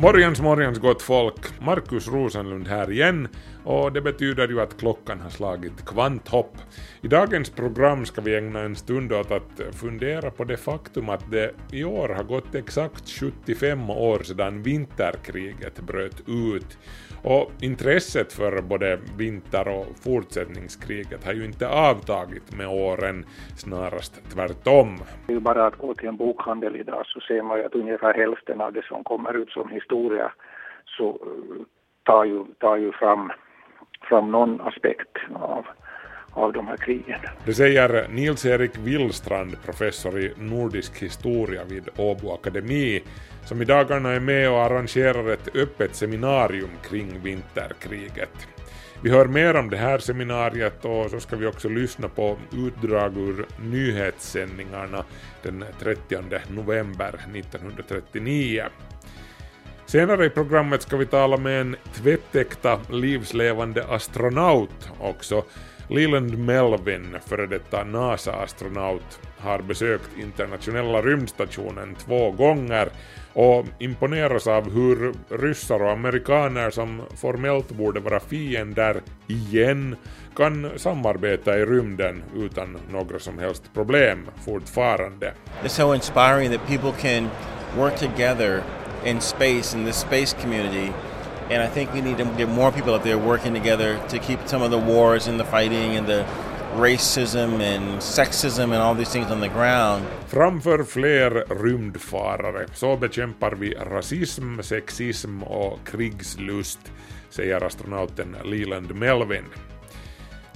Morgens, 0.00 0.40
morgens 0.40 0.78
gott 0.78 1.02
folk! 1.02 1.60
Markus 1.60 2.08
Rosenlund 2.08 2.68
här 2.68 2.90
igen 2.90 3.28
och 3.64 3.92
det 3.92 4.00
betyder 4.00 4.48
ju 4.48 4.60
att 4.60 4.78
klockan 4.78 5.20
har 5.20 5.30
slagit 5.30 5.84
kvanthopp. 5.86 6.56
I 7.00 7.08
dagens 7.08 7.50
program 7.50 8.06
ska 8.06 8.20
vi 8.20 8.36
ägna 8.36 8.60
en 8.60 8.76
stund 8.76 9.12
åt 9.12 9.30
att 9.30 9.60
fundera 9.72 10.30
på 10.30 10.44
det 10.44 10.56
faktum 10.56 11.08
att 11.08 11.30
det 11.30 11.54
i 11.72 11.84
år 11.84 12.08
har 12.08 12.24
gått 12.24 12.54
exakt 12.54 13.08
75 13.08 13.90
år 13.90 14.22
sedan 14.22 14.62
vinterkriget 14.62 15.80
bröt 15.80 16.22
ut. 16.28 16.78
Och 17.22 17.50
intresset 17.60 18.32
för 18.32 18.62
både 18.62 18.98
vinter 19.18 19.68
och 19.68 19.86
fortsättningskriget 20.04 21.24
har 21.24 21.32
ju 21.32 21.44
inte 21.44 21.68
avtagit 21.68 22.56
med 22.56 22.68
åren, 22.68 23.24
snarast 23.56 24.34
tvärtom. 24.34 24.98
Det 25.26 25.32
är 25.32 25.34
ju 25.34 25.40
bara 25.40 25.66
att 25.66 25.78
gå 25.78 25.94
till 25.94 26.08
en 26.08 26.16
bokhandel 26.16 26.76
idag 26.76 27.02
så 27.06 27.20
ser 27.20 27.42
man 27.42 27.58
ju 27.58 27.64
att 27.64 27.74
ungefär 27.74 28.14
hälften 28.14 28.60
av 28.60 28.72
det 28.72 28.84
som 28.84 29.04
kommer 29.04 29.36
ut 29.36 29.50
som 29.50 29.68
historia 29.68 30.32
så 30.84 31.08
eh, 31.08 31.62
tar 32.02 32.24
ju, 32.24 32.44
tar 32.58 32.76
ju 32.76 32.92
fram, 32.92 33.32
fram 34.08 34.30
någon 34.30 34.60
aspekt 34.60 35.16
av, 35.34 35.66
av 36.38 36.52
de 36.52 36.66
här 36.66 36.76
krigen. 36.76 37.20
Det 37.44 37.54
säger 37.54 38.08
Nils-Erik 38.08 38.78
Willstrand, 38.78 39.56
professor 39.64 40.20
i 40.20 40.32
nordisk 40.36 41.02
historia 41.02 41.64
vid 41.64 41.88
Åbo 41.96 42.32
Akademi, 42.32 43.02
som 43.44 43.62
i 43.62 43.64
dagarna 43.64 44.12
är 44.12 44.20
med 44.20 44.50
och 44.50 44.62
arrangerar 44.62 45.30
ett 45.30 45.56
öppet 45.56 45.94
seminarium 45.94 46.70
kring 46.88 47.20
vinterkriget. 47.22 48.48
Vi 49.02 49.10
hör 49.10 49.26
mer 49.26 49.56
om 49.56 49.70
det 49.70 49.76
här 49.76 49.98
seminariet 49.98 50.84
och 50.84 51.10
så 51.10 51.20
ska 51.20 51.36
vi 51.36 51.46
också 51.46 51.68
lyssna 51.68 52.08
på 52.08 52.38
utdrag 52.52 53.16
ur 53.16 53.46
nyhetssändningarna 53.62 55.04
den 55.42 55.64
30 55.80 56.18
november 56.48 57.14
1939. 57.34 58.64
Senare 59.86 60.26
i 60.26 60.30
programmet 60.30 60.82
ska 60.82 60.96
vi 60.96 61.06
tala 61.06 61.36
med 61.36 61.60
en 61.60 61.76
tvättäkta 61.92 62.80
livslevande 62.90 63.84
astronaut 63.84 64.90
också. 65.00 65.44
Leland 65.90 66.38
Melvin, 66.38 67.16
före 67.26 67.46
detta 67.46 67.84
NASA-astronaut, 67.84 69.20
har 69.38 69.58
besökt 69.58 70.18
internationella 70.18 71.02
rymdstationen 71.02 71.94
två 71.94 72.30
gånger 72.30 72.88
och 73.32 73.64
imponeras 73.78 74.46
av 74.46 74.72
hur 74.72 75.14
ryssar 75.28 75.82
och 75.82 75.90
amerikaner 75.92 76.70
som 76.70 77.02
formellt 77.16 77.68
borde 77.68 78.00
vara 78.00 78.20
fiender 78.20 79.00
igen 79.26 79.96
kan 80.36 80.70
samarbeta 80.76 81.58
i 81.58 81.64
rymden 81.64 82.22
utan 82.36 82.78
några 82.90 83.18
som 83.18 83.38
helst 83.38 83.62
problem 83.74 84.26
fortfarande. 84.44 85.32
Det 85.60 85.66
är 85.66 85.68
så 85.68 85.94
inspirerande 85.94 86.56
att 86.56 86.68
människor 86.68 86.92
kan 86.92 87.28
arbeta 87.78 87.96
tillsammans 87.96 89.74
i 89.74 89.78
rymden, 89.78 89.88
i 89.88 89.92
space 89.92 90.36
community. 90.42 90.92
And 91.50 91.62
I 91.62 91.66
think 91.66 91.92
we 91.94 92.00
need 92.00 92.18
to 92.18 92.24
get 92.24 92.48
more 92.48 92.72
people 92.72 92.94
out 92.94 93.02
there 93.02 93.18
working 93.18 93.54
together 93.54 93.98
to 94.08 94.18
keep 94.18 94.38
some 94.46 94.62
of 94.62 94.70
the 94.70 94.78
wars 94.78 95.28
and 95.28 95.40
the 95.40 95.44
fighting 95.44 95.96
and 95.96 96.06
the 96.06 96.24
racism 96.76 97.60
and 97.60 98.00
sexism 98.00 98.64
and 98.64 98.74
all 98.74 98.94
these 98.94 99.12
things 99.12 99.30
on 99.30 99.40
the 99.40 99.48
ground. 99.48 100.04
Framför 100.26 100.84
fler 100.84 101.30
rymdfarare 101.48 102.66
så 102.74 102.96
bekämpar 102.96 103.52
vi 103.52 103.74
rasism, 103.74 104.62
sexism 104.62 105.42
och 105.42 105.78
krigslust, 105.84 106.92
säger 107.30 107.64
astronauten 107.64 108.36
Leland 108.44 108.94
Melvin. 108.94 109.44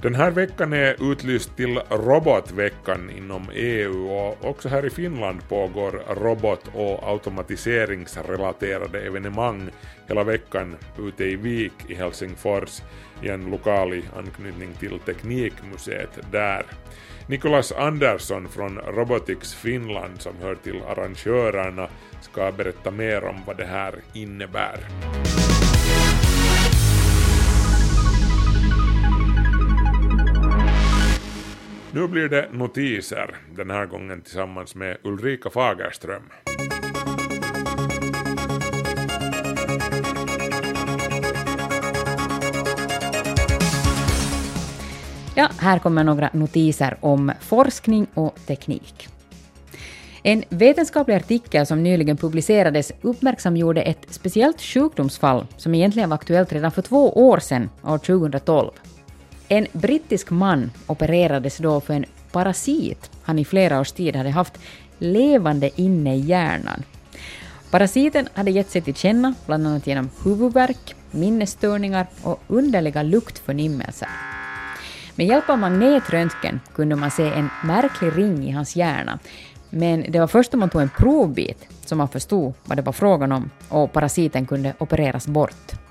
Den 0.03 0.15
här 0.15 0.31
veckan 0.31 0.73
är 0.73 1.11
utlyst 1.11 1.55
till 1.55 1.79
robotveckan 1.89 3.09
inom 3.09 3.49
EU 3.53 4.09
och 4.11 4.45
också 4.45 4.69
här 4.69 4.85
i 4.85 4.89
Finland 4.89 5.49
pågår 5.49 6.03
robot 6.15 6.69
och 6.73 7.09
automatiseringsrelaterade 7.09 9.01
evenemang 9.01 9.69
hela 10.07 10.23
veckan 10.23 10.75
ute 10.99 11.23
i 11.23 11.35
Vik 11.35 11.73
i 11.87 11.95
Helsingfors 11.95 12.81
i 13.21 13.29
en 13.29 13.51
lokal 13.51 13.93
i 13.93 14.03
anknytning 14.17 14.73
till 14.79 14.99
Teknikmuseet 14.99 16.19
där. 16.31 16.65
Nikolas 17.27 17.71
Andersson 17.71 18.49
från 18.49 18.77
Robotics 18.77 19.53
Finland 19.53 20.21
som 20.21 20.33
hör 20.41 20.55
till 20.55 20.81
arrangörerna 20.81 21.87
ska 22.21 22.51
berätta 22.51 22.91
mer 22.91 23.23
om 23.23 23.35
vad 23.45 23.57
det 23.57 23.65
här 23.65 23.95
innebär. 24.13 24.79
Nu 31.95 32.07
blir 32.07 32.29
det 32.29 32.49
notiser, 32.51 33.35
den 33.55 33.69
här 33.69 33.85
gången 33.85 34.21
tillsammans 34.21 34.75
med 34.75 34.97
Ulrika 35.03 35.49
Fagerström. 35.49 36.23
Ja, 45.35 45.49
här 45.59 45.79
kommer 45.79 46.03
några 46.03 46.29
notiser 46.33 46.97
om 47.01 47.31
forskning 47.41 48.07
och 48.13 48.35
teknik. 48.45 49.07
En 50.23 50.43
vetenskaplig 50.49 51.15
artikel 51.15 51.65
som 51.65 51.83
nyligen 51.83 52.17
publicerades 52.17 52.91
uppmärksamgjorde 53.01 53.81
ett 53.81 54.05
speciellt 54.09 54.61
sjukdomsfall 54.61 55.45
som 55.57 55.75
egentligen 55.75 56.09
var 56.09 56.15
aktuellt 56.15 56.53
redan 56.53 56.71
för 56.71 56.81
två 56.81 57.27
år 57.27 57.39
sedan, 57.39 57.69
år 57.83 57.97
2012. 57.97 58.71
En 59.47 59.67
brittisk 59.71 60.29
man 60.29 60.71
opererades 60.87 61.57
då 61.57 61.81
för 61.81 61.93
en 61.93 62.05
parasit 62.31 63.11
han 63.23 63.39
i 63.39 63.45
flera 63.45 63.79
års 63.79 63.91
tid 63.91 64.15
hade 64.15 64.29
haft 64.29 64.59
levande 64.97 65.81
inne 65.81 66.15
i 66.15 66.19
hjärnan. 66.19 66.83
Parasiten 67.71 68.27
hade 68.33 68.51
gett 68.51 68.69
sig 68.69 68.81
till 68.81 68.95
känna 68.95 69.33
bland 69.45 69.67
annat 69.67 69.87
genom 69.87 70.09
huvudvärk, 70.23 70.95
minnesstörningar 71.11 72.07
och 72.23 72.41
underliga 72.47 73.03
luktförnimmelser. 73.03 74.09
Med 75.15 75.27
hjälp 75.27 75.49
av 75.49 75.59
magnetröntgen 75.59 76.59
kunde 76.73 76.95
man 76.95 77.11
se 77.11 77.23
en 77.23 77.49
märklig 77.63 78.17
ring 78.17 78.47
i 78.47 78.51
hans 78.51 78.75
hjärna, 78.75 79.19
men 79.69 80.05
det 80.09 80.19
var 80.19 80.27
först 80.27 80.51
då 80.51 80.57
man 80.57 80.69
tog 80.69 80.81
en 80.81 80.89
provbit 80.89 81.67
som 81.85 81.97
man 81.97 82.09
förstod 82.09 82.53
vad 82.63 82.77
det 82.77 82.81
var 82.81 82.93
frågan 82.93 83.31
om 83.31 83.49
och 83.69 83.93
parasiten 83.93 84.45
kunde 84.45 84.73
opereras 84.79 85.27
bort. 85.27 85.82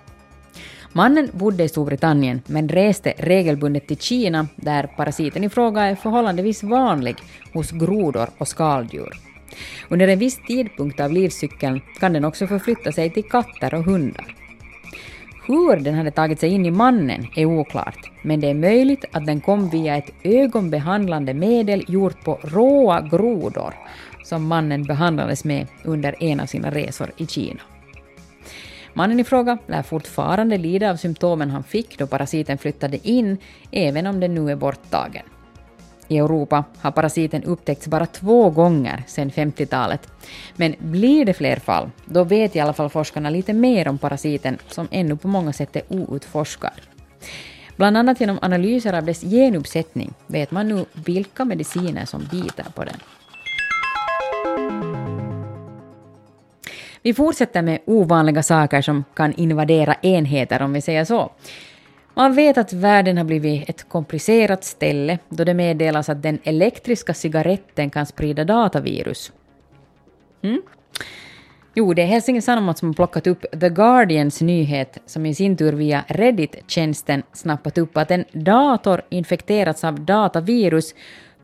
Mannen 0.95 1.29
bodde 1.33 1.65
i 1.65 1.69
Storbritannien 1.69 2.43
men 2.47 2.69
reste 2.69 3.13
regelbundet 3.19 3.87
till 3.87 3.97
Kina 3.97 4.47
där 4.57 4.87
parasiten 4.97 5.45
i 5.45 5.49
fråga 5.49 5.83
är 5.83 5.95
förhållandevis 5.95 6.63
vanlig 6.63 7.17
hos 7.53 7.71
grodor 7.71 8.29
och 8.39 8.49
skaldjur. 8.49 9.19
Under 9.89 10.09
en 10.09 10.19
viss 10.19 10.41
tidpunkt 10.47 11.01
av 11.01 11.13
livscykeln 11.13 11.81
kan 12.01 12.13
den 12.13 12.25
också 12.25 12.47
förflytta 12.47 12.93
sig 12.93 13.11
till 13.11 13.25
katter 13.25 13.75
och 13.75 13.85
hundar. 13.85 14.37
Hur 15.47 15.77
den 15.77 15.95
hade 15.95 16.11
tagit 16.11 16.41
sig 16.41 16.51
in 16.51 16.67
i 16.67 16.71
mannen 16.71 17.27
är 17.37 17.45
oklart, 17.45 18.11
men 18.23 18.41
det 18.41 18.51
är 18.51 18.55
möjligt 18.55 19.05
att 19.13 19.27
den 19.27 19.41
kom 19.41 19.69
via 19.69 19.97
ett 19.97 20.11
ögonbehandlande 20.23 21.35
medel 21.35 21.85
gjort 21.89 22.25
på 22.25 22.39
råa 22.43 23.01
grodor 23.01 23.75
som 24.25 24.47
mannen 24.47 24.85
behandlades 24.85 25.45
med 25.45 25.67
under 25.85 26.23
en 26.23 26.41
av 26.41 26.47
sina 26.47 26.71
resor 26.71 27.11
i 27.17 27.27
Kina. 27.27 27.61
Mannen 28.95 29.21
i 29.21 29.25
fråga 29.25 29.59
lär 29.67 29.83
fortfarande 29.83 30.59
lida 30.59 30.91
av 30.91 30.97
symptomen 30.97 31.51
han 31.51 31.63
fick 31.63 31.99
då 31.99 32.07
parasiten 32.07 32.59
flyttade 32.59 33.09
in, 33.09 33.39
även 33.71 34.07
om 34.07 34.21
den 34.21 34.35
nu 34.35 34.51
är 34.51 34.57
borttagen. 34.57 35.23
I 36.09 36.19
Europa 36.19 36.65
har 36.81 36.91
parasiten 36.91 37.43
upptäckts 37.45 37.87
bara 37.87 38.07
två 38.07 38.51
gånger 38.51 39.03
sedan 39.07 39.31
50-talet. 39.31 40.09
Men 40.57 40.75
blir 40.79 41.25
det 41.25 41.35
fler 41.35 41.57
fall, 41.57 41.91
då 42.05 42.25
vet 42.25 42.57
i 42.57 42.61
alla 42.61 42.73
fall 42.73 42.91
forskarna 42.91 43.31
lite 43.31 43.53
mer 43.53 43.89
om 43.89 43.99
parasiten 43.99 44.59
som 44.69 44.89
ännu 44.91 45.17
på 45.17 45.29
många 45.29 45.53
sätt 45.53 45.77
är 45.77 45.83
outforskad. 45.89 46.81
Bland 47.77 47.97
annat 47.97 48.21
genom 48.21 48.39
analyser 48.43 48.93
av 48.93 49.05
dess 49.05 49.21
genuppsättning 49.21 50.13
vet 50.27 50.51
man 50.51 50.69
nu 50.69 50.85
vilka 50.93 51.45
mediciner 51.45 52.05
som 52.05 52.29
biter 52.31 52.67
på 52.75 52.85
den. 52.85 52.97
Vi 57.03 57.15
fortsätter 57.15 57.63
med 57.63 57.79
ovanliga 57.85 58.43
saker 58.43 58.83
som 58.83 59.05
kan 59.15 59.33
invadera 59.33 59.95
enheter, 59.95 60.63
om 60.63 60.73
vi 60.73 60.81
säger 60.81 61.05
så. 61.05 61.31
Man 62.15 62.35
vet 62.35 62.59
att 62.59 62.73
världen 62.73 63.17
har 63.17 63.25
blivit 63.25 63.69
ett 63.69 63.89
komplicerat 63.89 64.65
ställe 64.65 65.19
då 65.29 65.45
det 65.45 65.55
meddelas 65.55 66.09
att 66.09 66.23
den 66.23 66.39
elektriska 66.45 67.15
cigaretten 67.15 67.91
kan 67.91 68.07
sprida 68.07 68.45
datavirus. 68.45 69.33
Mm? 70.43 70.63
Jo, 71.75 71.95
det 71.95 72.03
är 72.03 72.07
Helsingin 72.07 72.43
Sanomat 72.43 72.79
som 72.79 72.89
har 72.89 72.95
plockat 72.95 73.27
upp 73.27 73.45
The 73.61 73.69
Guardians 73.69 74.41
nyhet 74.41 74.99
som 75.07 75.27
i 75.27 75.35
sin 75.35 75.57
tur 75.57 75.73
via 75.73 76.05
Reddit-tjänsten 76.09 77.23
snappat 77.33 77.79
upp 77.79 77.97
att 77.97 78.11
en 78.11 78.25
dator 78.33 79.03
infekterats 79.09 79.85
av 79.85 80.01
datavirus 80.01 80.95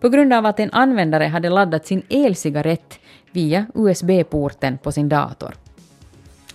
på 0.01 0.09
grund 0.09 0.33
av 0.33 0.47
att 0.47 0.61
en 0.61 0.71
användare 0.73 1.25
hade 1.25 1.49
laddat 1.49 1.87
sin 1.87 2.03
elcigarett 2.11 3.01
via 3.33 3.67
USB-porten 3.75 4.79
på 4.79 4.93
sin 4.93 5.09
dator. 5.09 5.55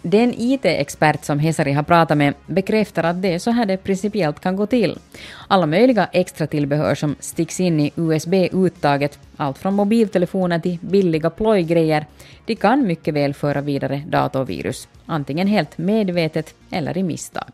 Den 0.06 0.34
IT-expert 0.38 1.26
som 1.26 1.40
Hesari 1.40 1.72
har 1.72 1.84
pratat 1.84 2.18
med 2.18 2.34
bekräftar 2.48 3.04
att 3.04 3.22
det 3.22 3.34
är 3.34 3.40
så 3.40 3.52
här 3.52 3.66
det 3.66 3.78
principiellt 3.78 4.40
kan 4.40 4.56
gå 4.56 4.66
till. 4.66 5.00
Alla 5.48 5.66
möjliga 5.66 6.10
extra 6.12 6.48
tillbehör 6.48 6.96
som 6.96 7.16
sticks 7.20 7.60
in 7.60 7.80
i 7.80 7.92
USB-uttaget, 7.96 9.20
allt 9.38 9.58
från 9.58 9.74
mobiltelefoner 9.74 10.60
till 10.60 10.78
billiga 10.82 11.30
plojgrejer, 11.30 12.06
de 12.46 12.56
kan 12.56 12.88
mycket 12.88 13.14
väl 13.14 13.34
föra 13.34 13.62
vidare 13.62 14.04
datorvirus, 14.08 14.88
antingen 15.06 15.48
helt 15.48 15.78
medvetet 15.78 16.54
eller 16.72 16.98
i 16.98 17.04
misstag. 17.04 17.52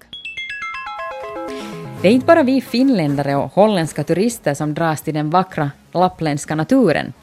Det 2.02 2.08
är 2.08 2.12
inte 2.12 2.26
bara 2.26 2.44
vi 2.44 2.62
finländare 2.62 3.36
och 3.36 3.54
holländska 3.54 4.04
turister 4.04 4.54
som 4.54 4.74
dras 4.74 5.02
till 5.02 5.14
den 5.14 5.30
vackra 5.30 5.72
lappländska 5.92 6.56
naturen. 6.56 7.14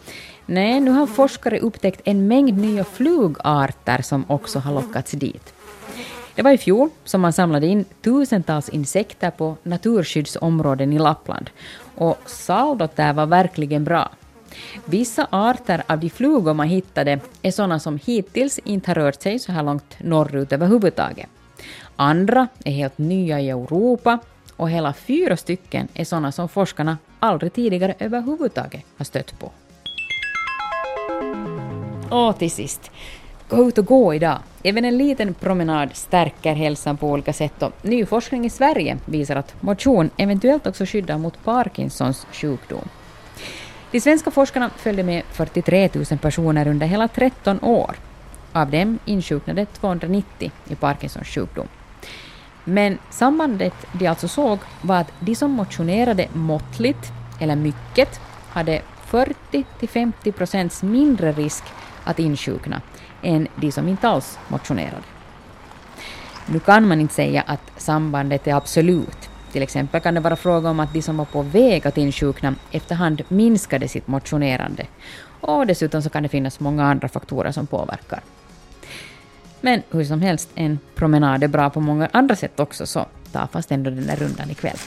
Nej, 0.47 0.81
nu 0.81 0.91
har 0.91 1.07
forskare 1.07 1.59
upptäckt 1.59 2.01
en 2.05 2.29
mängd 2.29 2.59
nya 2.59 2.85
flugarter 2.85 4.03
som 4.03 4.25
också 4.29 4.59
har 4.59 4.75
lockats 4.75 5.11
dit. 5.11 5.55
Det 6.35 6.43
var 6.43 6.51
i 6.51 6.59
fjol 6.59 6.91
som 7.05 7.21
man 7.21 7.33
samlade 7.33 7.67
in 7.67 7.85
tusentals 8.03 8.69
insekter 8.69 9.31
på 9.31 9.57
naturskyddsområden 9.63 10.93
i 10.93 10.99
Lappland. 10.99 11.51
Och 11.95 12.19
saldot 12.27 12.97
där 12.97 13.13
var 13.13 13.27
verkligen 13.27 13.85
bra. 13.85 14.11
Vissa 14.85 15.27
arter 15.31 15.83
av 15.87 16.01
de 16.01 16.11
flugor 16.11 16.55
man 16.55 16.69
hittade 16.69 17.21
är 17.43 17.51
sådana 17.51 17.79
som 17.79 17.99
hittills 18.05 18.59
inte 18.59 18.91
har 18.91 18.95
rört 18.95 19.23
sig 19.23 19.39
så 19.39 19.53
här 19.53 19.63
långt 19.63 19.97
norrut 19.99 20.53
överhuvudtaget. 20.53 21.29
Andra 21.97 22.49
är 22.65 22.73
helt 22.73 22.99
nya 22.99 23.41
i 23.41 23.51
Europa 23.51 24.19
och 24.57 24.71
hela 24.71 24.93
fyra 24.93 25.37
stycken 25.37 25.89
är 25.95 26.05
sådana 26.05 26.33
som 26.33 26.49
forskarna 26.49 26.99
aldrig 27.19 27.53
tidigare 27.53 27.95
överhuvudtaget 27.99 28.85
har 28.97 29.05
stött 29.05 29.39
på. 29.39 29.51
Och 32.11 32.39
till 32.39 32.51
sist, 32.51 32.91
gå 33.49 33.69
ut 33.69 33.79
och 33.79 33.87
gå 33.87 34.15
idag. 34.15 34.39
Även 34.63 34.85
en 34.85 34.99
liten 34.99 35.35
promenad 35.35 35.97
stärker 35.97 36.55
hälsan 36.55 36.97
på 36.97 37.11
olika 37.11 37.33
sätt 37.33 37.63
och 37.63 37.73
ny 37.83 38.07
forskning 38.07 38.47
i 38.47 38.51
Sverige 38.51 38.99
visar 39.05 39.37
att 39.37 39.63
motion 39.63 40.11
eventuellt 40.17 40.67
också 40.67 40.85
skyddar 40.87 41.19
mot 41.19 41.45
Parkinsons 41.45 42.27
sjukdom. 42.33 42.89
De 43.91 44.01
svenska 44.01 44.31
forskarna 44.31 44.71
följde 44.77 45.03
med 45.03 45.23
43 45.31 45.91
000 45.93 46.05
personer 46.05 46.69
under 46.69 46.87
hela 46.87 47.09
13 47.09 47.61
år. 47.63 47.97
Av 48.53 48.71
dem 48.71 48.99
insjuknade 49.05 49.67
290 49.67 50.51
i 50.69 50.75
Parkinsons 50.75 51.29
sjukdom. 51.29 51.67
Men 52.65 52.99
sambandet 53.11 53.75
de 53.93 54.07
alltså 54.07 54.29
såg 54.29 54.59
var 54.83 54.97
att 54.97 55.13
de 55.21 55.35
som 55.35 55.51
motionerade 55.51 56.29
måttligt 56.33 57.13
eller 57.41 57.57
mycket 57.57 58.21
hade 58.49 58.83
40-50 59.11 60.33
procents 60.33 60.83
mindre 60.83 61.33
risk 61.33 61.65
att 62.07 62.19
insjukna 62.19 62.81
än 63.23 63.49
de 63.57 63.73
som 63.73 63.89
inte 63.89 64.09
alls 64.09 64.39
motionerade. 64.49 65.03
Nu 66.47 66.59
kan 66.59 66.89
man 66.89 67.01
inte 67.01 67.15
säga 67.15 67.43
att 67.47 67.73
sambandet 67.77 68.47
är 68.47 68.55
absolut. 68.55 69.31
Till 69.53 69.63
exempel 69.63 70.01
kan 70.01 70.15
det 70.15 70.21
vara 70.21 70.37
fråga 70.37 70.71
om 70.71 70.81
att 70.81 70.93
de 70.93 71.03
som 71.03 71.17
var 71.17 71.25
på 71.25 71.43
väg 71.43 71.87
att 71.87 71.99
insjukna 71.99 72.55
efterhand 72.71 73.23
minskade 73.29 73.89
sitt 73.89 74.07
motionerande. 74.07 74.87
Och 75.41 75.67
dessutom 75.67 76.03
så 76.03 76.11
kan 76.11 76.23
det 76.23 76.29
finnas 76.29 76.61
många 76.61 76.85
andra 76.85 77.09
faktorer 77.09 77.53
som 77.53 77.67
påverkar. 77.67 78.21
Men 79.61 79.83
hur 79.91 80.05
som 80.05 80.21
helst, 80.21 80.51
en 80.55 80.79
promenad 80.95 81.43
är 81.43 81.49
bra 81.49 81.71
på 81.71 81.81
många 81.81 82.09
andra 82.13 82.37
sätt 82.37 82.61
också, 82.61 82.87
så 82.87 83.07
ta 83.33 83.47
fast 83.47 83.73
ändå 83.73 83.91
den 83.91 84.07
där 84.07 84.17
rundan 84.17 84.51
ikväll. 84.51 84.79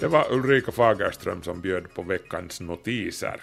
Det 0.00 0.08
var 0.08 0.32
Ulrika 0.32 0.72
Fagerström 0.72 1.42
som 1.42 1.60
bjöd 1.60 1.94
på 1.94 2.02
veckans 2.02 2.60
notiser. 2.60 3.40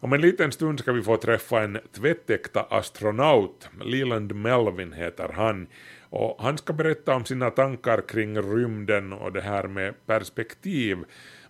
Om 0.00 0.12
en 0.12 0.20
liten 0.20 0.52
stund 0.52 0.78
ska 0.80 0.92
vi 0.92 1.02
få 1.02 1.16
träffa 1.16 1.62
en 1.62 1.78
tvättäkta 1.92 2.60
astronaut. 2.60 3.68
Leland 3.84 4.34
Melvin 4.34 4.92
heter 4.92 5.28
han. 5.28 5.66
Och 6.10 6.36
han 6.40 6.58
ska 6.58 6.72
berätta 6.72 7.14
om 7.14 7.24
sina 7.24 7.50
tankar 7.50 8.02
kring 8.08 8.38
rymden 8.42 9.12
och 9.12 9.32
det 9.32 9.40
här 9.40 9.68
med 9.68 10.06
perspektiv. 10.06 10.98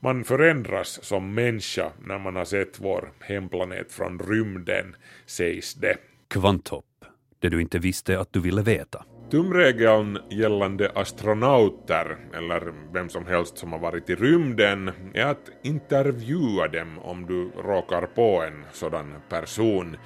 Man 0.00 0.24
förändras 0.24 1.04
som 1.04 1.34
människa 1.34 1.92
när 2.06 2.18
man 2.18 2.36
har 2.36 2.44
sett 2.44 2.80
vår 2.80 3.12
hemplanet 3.20 3.92
från 3.92 4.18
rymden, 4.18 4.96
sägs 5.26 5.74
det. 5.74 5.96
Kvanthopp, 6.28 7.04
det 7.38 7.48
du 7.48 7.60
inte 7.60 7.78
visste 7.78 8.20
att 8.20 8.32
du 8.32 8.40
ville 8.40 8.62
veta. 8.62 9.04
Tumregeln 9.34 10.18
gällande 10.30 10.90
astronauter, 10.94 12.16
eller 12.34 12.72
vem 12.92 13.08
som 13.08 13.26
helst 13.26 13.58
som 13.58 13.72
har 13.72 13.78
varit 13.78 14.10
i 14.10 14.14
rymden, 14.14 14.90
är 15.14 15.26
att 15.26 15.50
intervjua 15.62 16.68
dem 16.68 16.98
om 16.98 17.26
du 17.26 17.50
råkar 17.62 18.06
på 18.06 18.42
en 18.42 18.64
sådan 18.72 19.14
person. 19.28 19.96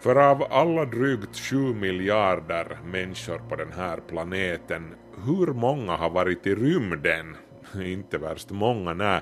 För 0.00 0.30
av 0.30 0.46
alla 0.50 0.84
drygt 0.84 1.36
7 1.36 1.56
miljarder 1.56 2.78
människor 2.84 3.38
på 3.48 3.56
den 3.56 3.72
här 3.72 4.00
planeten, 4.08 4.94
hur 5.26 5.46
många 5.46 5.96
har 5.96 6.10
varit 6.10 6.46
i 6.46 6.54
rymden? 6.54 7.36
Inte 7.84 8.18
värst 8.18 8.50
många, 8.50 8.94
nej. 8.94 9.20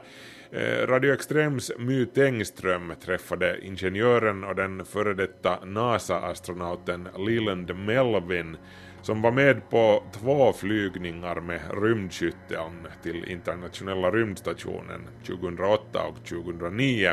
Eh, 0.50 0.86
Radio 0.86 1.14
Extrems 1.14 1.72
My 1.78 2.06
Tengström 2.06 2.92
träffade 3.04 3.58
ingenjören 3.62 4.44
och 4.44 4.54
den 4.54 4.84
före 4.84 5.14
detta 5.14 5.64
NASA-astronauten 5.64 7.08
Leland 7.18 7.76
Melvin 7.76 8.56
som 9.06 9.22
var 9.22 9.30
med 9.30 9.70
på 9.70 10.02
två 10.12 10.52
flygningar 10.52 11.40
med 11.40 11.60
rymdskyttean 11.82 12.86
till 13.02 13.24
internationella 13.24 14.10
rymdstationen 14.10 15.08
2008 15.26 16.02
och 16.02 16.24
2009. 16.28 17.12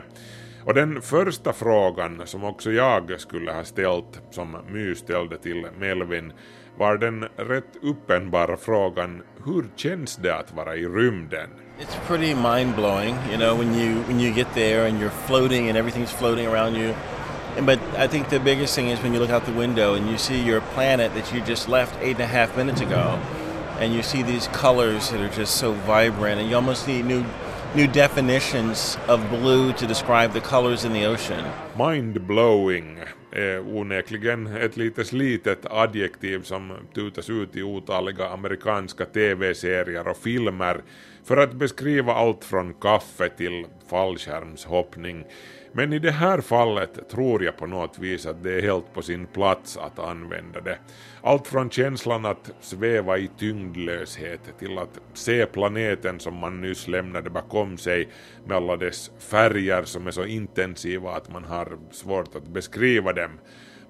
Och 0.65 0.73
den 0.73 1.01
första 1.01 1.53
frågan 1.53 2.21
som 2.25 2.43
också 2.43 2.71
jag 2.71 3.19
skulle 3.19 3.51
ha 3.51 3.63
ställt, 3.63 4.21
som 4.31 4.57
My 4.69 4.95
ställde 4.95 5.37
till 5.37 5.67
Melvin, 5.79 6.33
var 6.77 6.97
den 6.97 7.23
rätt 7.35 7.75
uppenbara 7.81 8.57
frågan 8.57 9.23
hur 9.45 9.65
känns 9.75 10.15
det 10.15 10.35
att 10.35 10.53
vara 10.53 10.75
i 10.75 10.85
rymden? 10.85 11.49
It's 11.79 12.07
pretty 12.07 12.35
mind 12.35 12.75
blowing, 12.75 13.15
you 13.29 13.37
know, 13.37 13.57
when 13.57 13.75
you 13.75 14.03
when 14.07 14.19
you 14.19 14.33
get 14.35 14.47
there 14.53 14.87
and 14.87 15.01
you're 15.01 15.27
floating 15.27 15.69
and 15.69 15.77
everything's 15.77 16.17
floating 16.17 16.47
around 16.47 16.77
you. 16.77 16.93
But 17.61 17.79
I 17.97 18.07
think 18.07 18.29
the 18.29 18.39
biggest 18.39 18.75
thing 18.75 18.89
is 18.89 18.99
when 19.01 19.13
you 19.13 19.19
look 19.19 19.29
out 19.29 19.45
the 19.45 19.53
window 19.53 19.93
and 19.93 20.09
you 20.09 20.17
see 20.17 20.41
your 20.41 20.61
planet 20.73 21.13
that 21.13 21.31
you 21.33 21.41
just 21.41 21.69
left 21.69 21.95
eight 22.01 22.15
and 22.15 22.21
a 22.21 22.27
half 22.27 22.57
minutes 22.57 22.81
ago, 22.81 23.19
and 23.79 23.93
you 23.93 24.01
see 24.01 24.23
these 24.23 24.47
colors 24.47 25.09
that 25.11 25.21
are 25.21 25.29
just 25.29 25.55
so 25.55 25.73
vibrant, 25.73 26.39
and 26.39 26.49
you 26.49 26.55
almost 26.55 26.87
need 26.87 27.05
new 27.05 27.23
new 27.75 27.87
definitions 27.87 28.97
of 29.07 29.19
blue 29.29 29.73
to 29.73 29.87
describe 29.87 30.31
the 30.33 30.41
colors 30.41 30.85
in 30.85 30.93
the 30.93 31.05
ocean. 31.05 31.43
Mind-blowing 31.75 32.97
eh, 33.31 33.41
är 33.41 33.59
onekligen 33.59 34.47
ett 34.47 34.77
lite 34.77 35.05
slitet 35.05 35.65
adjektiv 35.69 36.43
som 36.43 36.73
tutas 36.93 37.29
ut 37.29 37.55
i 37.55 37.63
otaliga 37.63 38.29
amerikanska 38.29 39.05
tv-serier 39.05 40.07
och 40.07 40.17
filmer 40.17 40.81
för 41.23 41.37
att 41.37 41.53
beskriva 41.53 42.13
allt 42.13 42.45
från 42.45 42.73
kaffe 42.73 43.29
till 43.29 43.65
fallskärmshoppning. 43.89 45.25
Men 45.75 45.93
i 45.93 45.99
det 45.99 46.11
här 46.11 46.41
fallet 46.41 47.09
tror 47.09 47.43
jag 47.43 47.57
på 47.57 47.65
något 47.65 47.99
vis 47.99 48.25
att 48.25 48.43
det 48.43 48.53
är 48.53 48.61
helt 48.61 48.93
på 48.93 49.01
sin 49.01 49.25
plats 49.25 49.77
att 49.77 49.99
använda 49.99 50.61
det. 50.61 50.77
Allt 51.21 51.47
från 51.47 51.69
känslan 51.69 52.25
att 52.25 52.51
sväva 52.59 53.17
i 53.17 53.29
tyngdlöshet 53.37 54.59
till 54.59 54.77
att 54.77 54.99
se 55.13 55.45
planeten 55.45 56.19
som 56.19 56.35
man 56.35 56.61
nyss 56.61 56.87
lämnade 56.87 57.29
bakom 57.29 57.77
sig 57.77 58.09
med 58.45 58.57
alla 58.57 58.77
dess 58.77 59.11
färger 59.19 59.83
som 59.83 60.07
är 60.07 60.11
så 60.11 60.25
intensiva 60.25 61.11
att 61.11 61.31
man 61.31 61.43
har 61.43 61.77
svårt 61.91 62.35
att 62.35 62.47
beskriva 62.47 63.13
dem. 63.13 63.31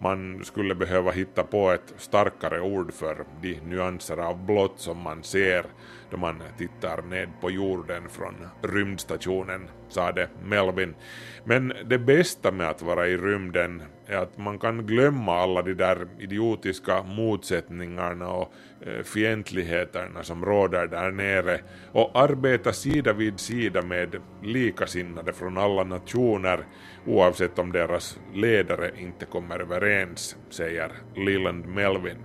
Man 0.04 0.46
skulle 0.46 0.76
behöva 0.76 1.12
hitta 1.12 1.44
på 1.44 1.72
ett 1.72 1.94
starkare 1.98 2.62
ord 2.62 2.94
för 2.94 3.26
de 3.42 3.60
nyanser 3.60 4.18
av 4.18 4.46
blått 4.46 4.80
som 4.80 4.98
man 4.98 5.24
ser 5.24 5.66
då 6.10 6.18
man 6.18 6.44
tittar 6.58 7.02
ned 7.02 7.30
på 7.42 7.52
jorden 7.52 8.10
från 8.10 8.36
rymdstationen, 8.62 9.70
sade 9.90 10.30
Melvin. 10.44 10.96
Men 11.44 11.74
det 11.86 11.98
bästa 11.98 12.52
med 12.52 12.70
att 12.70 12.82
vara 12.82 13.08
i 13.08 13.18
rymden 13.18 13.84
är 14.14 14.18
att 14.18 14.38
man 14.38 14.60
kan 14.60 14.86
glömma 14.86 15.40
alla 15.40 15.62
de 15.62 15.74
där 15.74 16.08
idiotiska 16.20 17.04
motsättningarna 17.04 18.28
och 18.28 18.54
eh, 18.82 19.04
fientligheterna 19.04 20.24
som 20.24 20.46
råder 20.46 20.88
där 20.88 21.12
nere 21.12 21.60
och 21.92 22.12
arbeta 22.14 22.74
sida 22.74 23.14
vid 23.14 23.40
sida 23.40 23.82
med 23.82 24.16
likasinnade 24.44 25.34
från 25.34 25.58
alla 25.58 25.84
nationer 25.84 26.66
oavsett 27.06 27.60
om 27.60 27.72
deras 27.72 28.20
ledare 28.34 28.92
inte 28.98 29.26
kommer 29.26 29.60
överens, 29.60 30.36
säger 30.50 30.92
Leland 31.16 31.66
Melvin. 31.66 32.18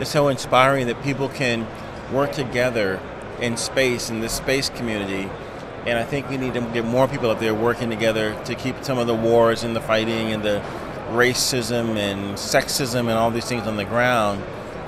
It's 0.00 0.04
so 0.04 0.30
inspiring 0.30 0.86
that 0.86 1.02
people 1.02 1.28
can 1.38 1.64
work 2.12 2.32
together 2.32 2.98
in 3.40 3.56
space, 3.56 4.12
in 4.12 4.20
this 4.20 4.32
space 4.32 4.72
community, 4.78 5.28
And 5.84 5.98
I 5.98 6.04
think 6.04 6.30
we 6.30 6.36
need 6.36 6.54
to 6.54 6.60
get 6.72 6.84
more 6.84 7.08
people 7.08 7.28
up 7.30 7.40
there 7.40 7.54
working 7.54 7.90
together 7.90 8.36
to 8.44 8.54
keep 8.54 8.76
some 8.84 8.98
of 8.98 9.08
the 9.08 9.14
wars 9.14 9.64
and 9.64 9.74
the 9.74 9.80
fighting 9.80 10.32
and 10.32 10.40
the 10.42 10.62
racism 11.16 11.96
and 11.96 12.38
sexism 12.38 13.08
and 13.08 13.18
all 13.18 13.30
these 13.30 13.48
things 13.48 13.66
on 13.66 13.76
the 13.76 13.84
ground. 13.84 14.38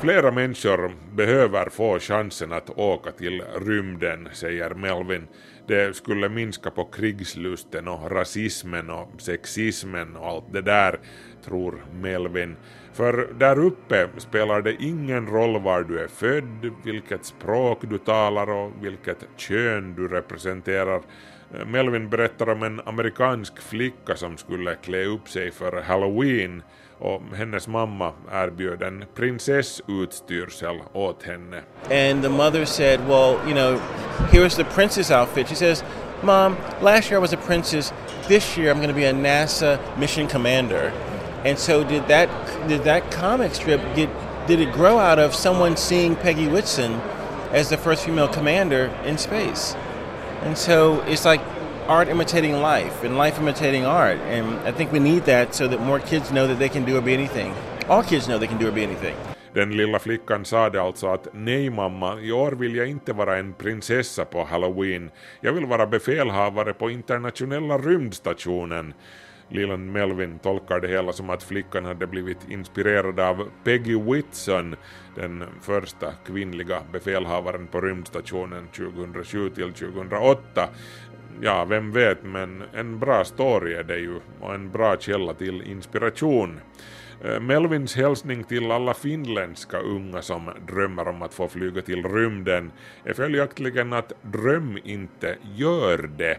Flera 0.01 0.31
människor 0.31 0.93
behöver 1.15 1.69
få 1.71 1.99
chansen 1.99 2.53
att 2.53 2.71
åka 2.71 3.11
till 3.11 3.43
rymden, 3.67 4.29
säger 4.33 4.71
Melvin. 4.71 5.27
Det 5.67 5.97
skulle 5.97 6.29
minska 6.29 6.71
på 6.71 6.85
krigslusten 6.85 7.89
och 7.89 8.11
rasismen 8.11 8.91
och 8.91 9.09
sexismen 9.19 10.17
och 10.17 10.29
allt 10.29 10.53
det 10.53 10.63
där, 10.63 10.99
tror 11.45 11.85
Melvin. 11.93 12.57
För 12.93 13.29
där 13.39 13.59
uppe 13.59 14.09
spelar 14.19 14.63
det 14.63 14.83
ingen 14.83 15.27
roll 15.27 15.63
var 15.63 15.83
du 15.83 16.01
är 16.01 16.09
född, 16.09 16.71
vilket 16.85 17.25
språk 17.25 17.79
du 17.83 17.99
talar 17.99 18.51
och 18.51 18.73
vilket 18.81 19.19
kön 19.37 19.95
du 19.95 20.09
representerar. 20.09 21.03
Melvin 21.67 22.09
berättar 22.09 22.49
om 22.49 22.63
en 22.63 22.81
amerikansk 22.85 23.63
flicka 23.63 24.17
som 24.17 24.37
skulle 24.37 24.75
klä 24.75 25.05
upp 25.05 25.29
sig 25.29 25.51
för 25.51 25.83
halloween 25.83 26.63
och 26.99 27.23
hennes 27.37 27.69
mamma 27.69 28.13
erbjöd 28.33 28.83
en 28.83 29.05
prinsessutstyrsel 29.15 30.81
åt 30.93 31.23
henne. 31.23 31.63
And 31.91 32.23
the 32.23 32.29
mother 32.29 32.65
said, 32.65 33.01
Well, 33.09 33.39
you 33.47 33.55
know, 33.55 33.81
here's 34.33 34.57
the 34.57 34.65
princess 34.65 35.11
outfit. 35.11 35.49
She 35.49 35.55
says, 35.55 35.85
Mom, 36.23 36.57
last 36.81 37.11
year 37.11 37.19
I 37.19 37.23
was 37.23 37.33
a 37.33 37.37
princess. 37.47 37.93
This 38.29 38.57
year 38.57 38.71
I'm 38.71 38.79
going 38.79 38.89
to 38.89 38.95
be 38.95 39.05
a 39.05 39.13
NASA 39.13 39.79
mission 39.99 40.29
commander. 40.29 40.93
And 41.45 41.59
so 41.59 41.85
did 41.85 42.09
that 42.09 42.29
did 42.69 42.85
that 42.85 43.11
comic 43.11 43.55
strip 43.55 43.81
get 43.95 44.09
did 44.47 44.61
it 44.61 44.73
grow 44.73 44.99
out 44.99 45.19
of 45.19 45.35
someone 45.35 45.77
seeing 45.77 46.17
Peggy 46.17 46.49
Whitson 46.49 46.93
as 47.53 47.69
the 47.69 47.77
first 47.77 48.05
female 48.05 48.29
commander 48.29 48.91
in 49.05 49.19
space? 49.19 49.77
And 50.45 50.59
so 50.59 51.01
it's 51.07 51.25
like 51.25 51.41
art 51.89 52.09
imitating 52.09 52.53
life 52.61 53.03
and 53.05 53.17
life 53.17 53.41
imitating 53.41 53.87
art. 53.87 54.19
And 54.19 54.47
I 54.69 54.73
think 54.73 54.93
we 54.93 54.99
need 54.99 55.25
that 55.25 55.55
so 55.55 55.69
that 55.69 55.81
more 55.81 56.01
kids 56.01 56.31
know 56.31 56.47
that 56.47 56.59
they 56.59 56.69
can 56.69 56.85
do 56.85 56.99
or 56.99 57.01
be 57.01 57.15
anything. 57.15 57.55
All 57.89 58.03
kids 58.03 58.29
know 58.29 58.39
they 58.39 58.47
can 58.47 58.59
do 58.59 58.69
or 58.69 58.73
be 58.73 58.83
anything. 58.83 59.17
Den 59.55 59.77
lilla 59.77 59.99
flickan 59.99 60.45
sade 60.45 60.83
alltså 60.83 61.07
att 61.07 61.29
nej 61.33 61.71
mamma, 61.71 62.21
i 62.21 62.33
år 62.33 62.53
vill 62.53 62.77
jag 62.77 62.89
inte 62.89 63.13
vara 63.13 63.37
en 63.37 63.53
prinsessa 63.53 64.25
på 64.25 64.45
halloween. 64.45 65.11
Jag 65.41 65.53
vill 65.53 65.67
vara 65.67 65.87
befälhavare 65.87 66.73
på 66.73 66.91
internationella 66.91 67.79
rymdstationen. 67.79 68.95
Lilan 69.55 69.93
Melvin 69.93 70.39
tolkar 70.39 70.81
det 70.81 70.89
hela 70.89 71.13
som 71.13 71.31
att 71.31 71.43
flickan 71.43 71.85
hade 71.85 72.07
blivit 72.07 72.49
inspirerad 72.49 73.21
av 73.21 73.51
Peggy 73.65 73.97
Whitson, 73.97 74.77
den 75.15 75.45
första 75.61 76.13
kvinnliga 76.27 76.83
befälhavaren 76.93 77.67
på 77.67 77.81
rymdstationen 77.81 78.69
2007 78.69 79.51
till 79.51 79.73
2008. 79.73 80.69
Ja, 81.41 81.65
vem 81.65 81.93
vet, 81.93 82.25
men 82.25 82.63
en 82.73 82.99
bra 82.99 83.25
story 83.25 83.75
är 83.75 83.83
det 83.83 83.99
ju 83.99 84.21
och 84.41 84.55
en 84.55 84.71
bra 84.71 84.97
källa 84.97 85.35
till 85.35 85.63
inspiration. 85.63 86.61
Eh, 87.25 87.41
Melvins 87.41 87.97
hälsning 87.97 88.45
till 88.45 88.71
alla 88.71 88.95
finländska 88.95 89.79
unga 89.79 90.23
som 90.23 90.51
drömmer 90.69 91.09
om 91.09 91.23
att 91.23 91.35
få 91.35 91.49
flyga 91.49 91.83
till 91.83 92.03
rymden 92.03 92.73
är 93.05 93.13
följaktligen 93.15 93.93
att 93.93 94.13
dröm 94.23 94.79
inte, 94.85 95.37
gör 95.55 96.11
det. 96.17 96.39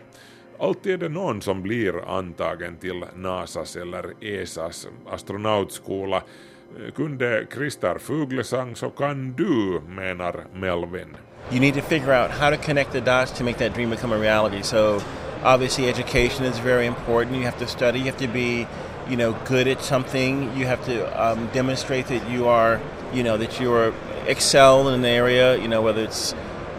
Alltid 0.60 0.94
är 0.94 0.98
det 0.98 1.10
någon 1.10 1.42
som 1.42 1.62
blir 1.62 2.18
antagen 2.18 2.76
till 2.78 3.06
NASAs 3.16 3.76
eller 3.76 4.14
ESAs 4.22 4.88
astronautskola. 5.10 6.22
Kunde 6.96 7.48
Christer 7.54 7.98
Fuglesang 7.98 8.76
så 8.76 8.90
kan 8.90 9.34
du, 9.34 9.82
menar 9.88 10.46
Melvin. 10.54 11.18
You 11.52 11.60
need 11.60 11.74
to 11.74 11.82
figure 11.82 12.24
out 12.24 12.32
how 12.32 12.50
to 12.50 12.58
connect 12.58 12.92
the 12.92 13.00
dots 13.00 13.32
to 13.32 13.44
make 13.44 13.58
that 13.58 13.74
dream 13.76 13.90
become 13.90 14.16
a 14.16 14.18
reality. 14.18 14.64
So 14.64 15.02
obviously 15.44 15.90
education 15.90 16.46
is 16.46 16.60
very 16.60 16.86
important. 16.86 17.38
You 17.38 17.44
have 17.44 17.60
to 17.60 17.68
study, 17.68 18.00
you 18.00 18.06
have 18.06 18.18
to 18.18 18.34
be, 18.34 18.68
you 19.10 19.16
know, 19.16 19.36
good 19.46 19.68
at 19.68 19.82
something. 19.82 20.58
You 20.58 20.66
have 20.66 20.84
to 20.86 21.06
um, 21.24 21.50
demonstrate 21.54 22.08
that 22.08 22.30
you 22.30 22.48
are, 22.48 22.80
you 23.14 23.24
know, 23.24 23.38
that 23.38 23.60
you 23.60 23.74
are 23.74 23.94
excel 24.28 24.88
in 24.88 24.94
an 24.96 25.06
area, 25.06 25.56
you 25.58 25.68
know, 25.68 25.82
whether 25.82 26.04
it's 26.04 26.34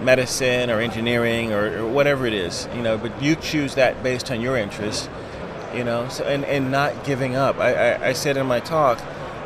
medicine 0.06 0.70
or 0.70 0.80
engineering 0.80 1.52
or, 1.52 1.64
or 1.80 1.86
whatever 1.86 2.26
it 2.26 2.32
is, 2.32 2.68
you 2.74 2.82
know, 2.82 2.96
but 2.96 3.12
you 3.22 3.36
choose 3.36 3.74
that 3.74 4.02
based 4.02 4.30
on 4.30 4.40
your 4.40 4.56
interests, 4.56 5.08
you 5.74 5.84
know, 5.84 6.08
so, 6.08 6.24
and, 6.24 6.44
and 6.44 6.70
not 6.70 6.92
giving 7.04 7.36
up. 7.36 7.58
I, 7.58 7.74
I, 7.74 8.08
I 8.08 8.12
said 8.14 8.36
in 8.36 8.46
my 8.46 8.60
talk, 8.60 8.98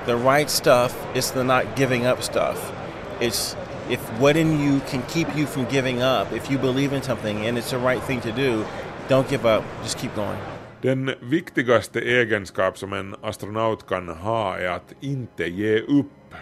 the 0.07 0.17
right 0.17 0.50
stuff 0.50 0.93
is 1.17 1.33
the 1.33 1.45
not 1.45 1.64
giving 1.76 2.07
up 2.07 2.23
stuff. 2.23 2.73
It's 3.21 3.57
if 3.90 4.00
what 4.21 4.37
in 4.37 4.61
you 4.61 4.81
can 4.90 5.02
keep 5.09 5.29
you 5.37 5.47
from 5.47 5.64
giving 5.64 6.02
up, 6.02 6.33
if 6.33 6.50
you 6.50 6.59
believe 6.59 6.93
in 6.93 7.02
something 7.02 7.47
and 7.47 7.59
it's 7.59 7.71
the 7.71 7.79
right 7.79 8.02
thing 8.07 8.21
to 8.21 8.33
do, 8.33 8.64
don't 9.09 9.29
give 9.29 9.45
up, 9.45 9.64
just 9.83 9.99
keep 9.99 10.14
going. 10.14 10.38
Den 10.83 11.14
viktigaste 11.21 12.00
egenskap 12.00 12.79
som 12.79 12.93
en 12.93 13.14
astronaut 13.23 13.87
kan 13.88 14.09
ha 14.09 14.57
är 14.59 14.69
att 14.69 14.95
inte 15.00 15.45
ge 15.45 15.81
upp. 15.81 16.35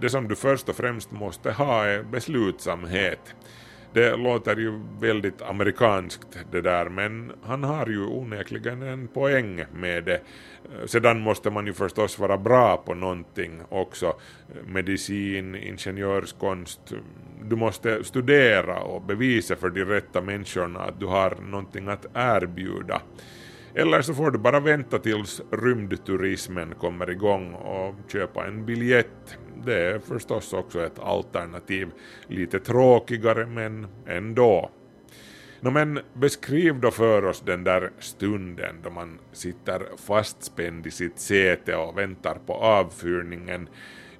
Det 0.00 0.10
som 0.10 0.28
du 0.28 0.36
först 0.36 0.68
och 0.68 0.76
främst 0.76 1.12
måste 1.12 1.52
ha 1.52 1.84
är 1.84 2.02
beslutsamhet. 2.02 3.34
Det 3.92 4.16
låter 4.16 4.56
ju 4.56 4.80
väldigt 5.00 5.42
amerikanskt 5.42 6.38
det 6.50 6.60
där, 6.60 6.88
men 6.88 7.32
han 7.42 7.64
har 7.64 7.86
ju 7.86 8.06
onekligen 8.06 8.82
en 8.82 9.08
poäng 9.08 9.64
med 9.72 10.04
det. 10.04 10.20
Sedan 10.86 11.20
måste 11.20 11.50
man 11.50 11.66
ju 11.66 11.72
förstås 11.72 12.18
vara 12.18 12.38
bra 12.38 12.76
på 12.76 12.94
någonting 12.94 13.60
också. 13.68 14.14
Medicin, 14.66 15.54
ingenjörskonst. 15.54 16.80
Du 17.42 17.56
måste 17.56 18.04
studera 18.04 18.80
och 18.80 19.02
bevisa 19.02 19.56
för 19.56 19.70
de 19.70 19.84
rätta 19.84 20.20
människorna 20.20 20.80
att 20.80 21.00
du 21.00 21.06
har 21.06 21.36
någonting 21.50 21.88
att 21.88 22.06
erbjuda. 22.14 23.02
Eller 23.74 24.02
så 24.02 24.14
får 24.14 24.30
du 24.30 24.38
bara 24.38 24.60
vänta 24.60 24.98
tills 24.98 25.42
rymdturismen 25.50 26.74
kommer 26.74 27.10
igång 27.10 27.54
och 27.54 27.94
köpa 28.12 28.46
en 28.46 28.66
biljett. 28.66 29.38
Det 29.64 29.80
är 29.80 29.98
förstås 29.98 30.52
också 30.52 30.86
ett 30.86 30.98
alternativ. 30.98 31.88
Lite 32.26 32.60
tråkigare 32.60 33.46
men 33.46 33.86
ändå. 34.06 34.70
Nå 35.60 35.70
men 35.70 36.00
beskriv 36.12 36.80
då 36.80 36.90
för 36.90 37.24
oss 37.24 37.40
den 37.40 37.64
där 37.64 37.90
stunden 37.98 38.76
då 38.84 38.90
man 38.90 39.18
sitter 39.32 39.82
fastspänd 39.96 40.86
i 40.86 40.90
sitt 40.90 41.18
säte 41.18 41.76
och 41.76 41.98
väntar 41.98 42.38
på 42.46 42.54
avfyrningen. 42.54 43.68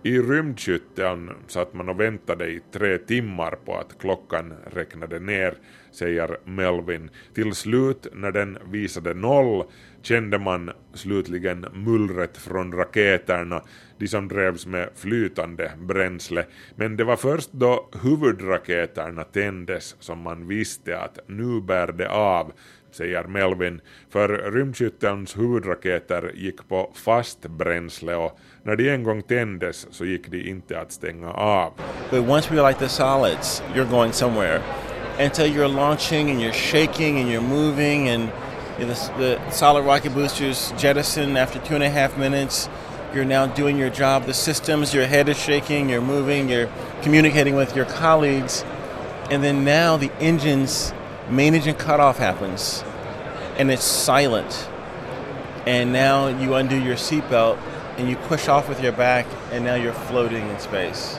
I 0.03 0.19
rymdskytteln 0.19 1.31
satt 1.47 1.75
man 1.75 1.89
och 1.89 2.01
väntade 2.01 2.47
i 2.47 2.61
tre 2.73 2.99
timmar 2.99 3.59
på 3.65 3.77
att 3.77 3.99
klockan 3.99 4.55
räknade 4.73 5.19
ner, 5.21 5.55
säger 5.93 6.37
Melvin. 6.45 7.11
Till 7.35 7.55
slut, 7.55 8.07
när 8.13 8.33
den 8.33 8.59
visade 8.71 9.15
noll, 9.15 9.65
kände 10.03 10.39
man 10.39 10.71
slutligen 10.95 11.67
mullret 11.73 12.37
från 12.37 12.73
raketerna, 12.73 13.63
de 13.99 14.09
som 14.09 14.29
drevs 14.29 14.67
med 14.67 14.89
flytande 14.95 15.73
bränsle. 15.79 16.45
Men 16.77 16.97
det 16.97 17.05
var 17.05 17.17
först 17.17 17.53
då 17.53 17.89
huvudraketerna 18.03 19.25
tändes 19.25 19.97
som 20.01 20.19
man 20.19 20.49
visste 20.49 20.99
att 20.99 21.19
nu 21.27 21.61
bär 21.61 21.93
det 21.93 22.11
av, 22.11 22.53
säger 22.91 23.25
Melvin, 23.25 23.81
för 24.11 24.29
rymdskyttelns 24.29 25.39
huvudraketer 25.39 26.33
gick 26.35 26.69
på 26.69 26.93
fast 26.95 27.47
bränsle 27.47 28.15
och 28.15 28.39
när 28.63 28.77
de 28.77 28.89
en 28.89 29.03
gång 29.03 29.23
tändes 29.23 29.87
så 29.91 30.05
gick 30.05 30.29
de 30.29 30.51
inte 30.51 30.81
att 30.81 30.93
stänga 30.93 31.33
av. 31.33 31.73
But 32.11 32.29
once 32.29 32.55
we 32.55 32.63
light 32.63 32.79
the 32.79 32.89
solids, 32.89 33.63
you're 33.75 33.91
going 33.91 34.13
somewhere. 34.13 34.63
Until 35.21 35.47
you're 35.47 35.69
launching 35.69 36.31
and 36.31 36.41
you're 36.41 36.53
shaking 36.53 37.19
and 37.19 37.29
you're 37.29 37.43
moving 37.43 38.09
and 38.09 38.33
you 38.79 38.87
know, 38.87 38.95
the, 38.95 39.39
the 39.39 39.51
solid 39.51 39.83
rocket 39.83 40.15
boosters 40.15 40.73
jettison 40.79 41.37
after 41.37 41.59
two 41.59 41.75
and 41.75 41.85
a 41.85 41.91
half 41.91 42.17
minutes. 42.17 42.69
You're 43.15 43.27
now 43.27 43.47
doing 43.47 43.77
your 43.77 43.91
job. 43.91 44.25
The 44.25 44.33
systems, 44.33 44.95
your 44.95 45.07
head 45.07 45.29
is 45.29 45.39
shaking, 45.39 45.91
you're 45.91 46.01
moving, 46.01 46.49
you're 46.49 46.71
communicating 47.03 47.55
with 47.55 47.77
your 47.77 47.85
colleagues. 47.85 48.65
And 49.31 49.45
then 49.45 49.63
now 49.65 49.99
the 49.99 50.11
engine's 50.15 50.95
main 51.29 51.55
engine 51.55 51.75
cutoff 51.75 52.19
happens 52.19 52.83
and 53.59 53.71
it's 53.71 53.85
silent. 53.85 54.69
And 55.67 55.93
now 55.93 56.29
you 56.29 56.55
undo 56.55 56.77
your 56.83 56.97
seatbelt 56.97 57.59
and 57.99 58.09
you 58.09 58.17
push 58.17 58.49
off 58.49 58.71
with 58.71 58.83
your 58.83 58.93
back 58.93 59.27
and 59.53 59.65
now 59.65 59.75
you're 59.75 59.93
floating 59.93 60.49
in 60.49 60.59
space. 60.59 61.19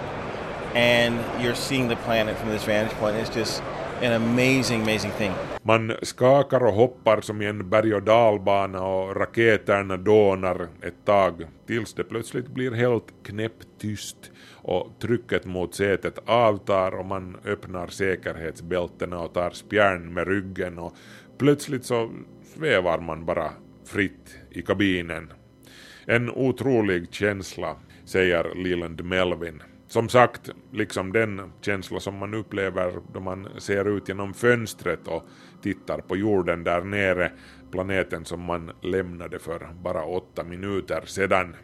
And 0.74 1.44
you're 1.44 1.54
seeing 1.54 1.88
the 1.88 1.98
planet 1.98 2.38
from 2.38 2.50
this 2.50 2.64
vantage 2.64 2.98
point. 2.98 3.18
It's 3.18 3.30
just 3.30 3.62
an 4.04 4.14
amazing, 4.14 4.82
amazing 4.82 5.12
thing. 5.12 5.32
Man 5.64 5.94
skakar 6.02 6.64
och 6.64 6.74
hoppar 6.74 7.22
som 7.22 7.42
i 7.42 7.46
en 7.46 7.70
berg 7.70 7.96
och 7.96 8.04
dalbana 8.04 8.82
och 8.82 9.16
raketerna 9.16 9.98
dånar 9.98 10.68
ett 10.82 11.06
tag 11.06 11.46
tills 11.68 11.94
det 11.94 12.04
plötsligt 12.04 12.48
blir 12.48 12.72
helt 12.72 13.14
knäpptyst 13.24 14.32
och 14.56 14.92
trycket 15.02 15.46
mot 15.46 15.76
sätet 15.76 16.20
avtar 16.26 16.92
och 17.00 17.06
man 17.06 17.38
öppnar 17.46 17.88
säkerhetsbältena 17.88 19.20
och 19.20 19.34
tar 19.34 19.50
spjärn 19.50 20.14
med 20.14 20.28
ryggen 20.28 20.80
och 20.80 20.96
plötsligt 21.38 21.86
så 21.86 22.12
svävar 22.56 23.00
man 23.00 23.26
bara 23.26 23.52
fritt 23.86 24.38
i 24.50 24.62
kabinen. 24.62 25.34
En 26.06 26.30
otrolig 26.30 27.14
känsla, 27.14 27.76
säger 28.06 28.56
Leland 28.56 29.04
Melvin 29.04 29.62
som 29.92 30.10
sagt, 30.10 30.50
liksom 30.72 31.14
den 31.14 31.52
känsla 31.62 32.00
som 32.00 32.18
man 32.18 32.34
upplever 32.34 32.94
då 33.14 33.20
man 33.20 33.48
ser 33.58 33.98
ut 33.98 34.08
genom 34.08 34.34
fönstret 34.34 35.08
och 35.08 35.24
tittar 35.62 35.98
på 35.98 36.18
jorden 36.18 36.64
där 36.64 36.82
nere, 36.82 37.32
planeten 37.72 38.26
som 38.26 38.42
man 38.42 38.72
lämnade 38.82 39.40
för 39.40 39.70
bara 39.82 40.06
åtta 40.06 40.44
minuter 40.44 41.02
sedan. 41.06 41.56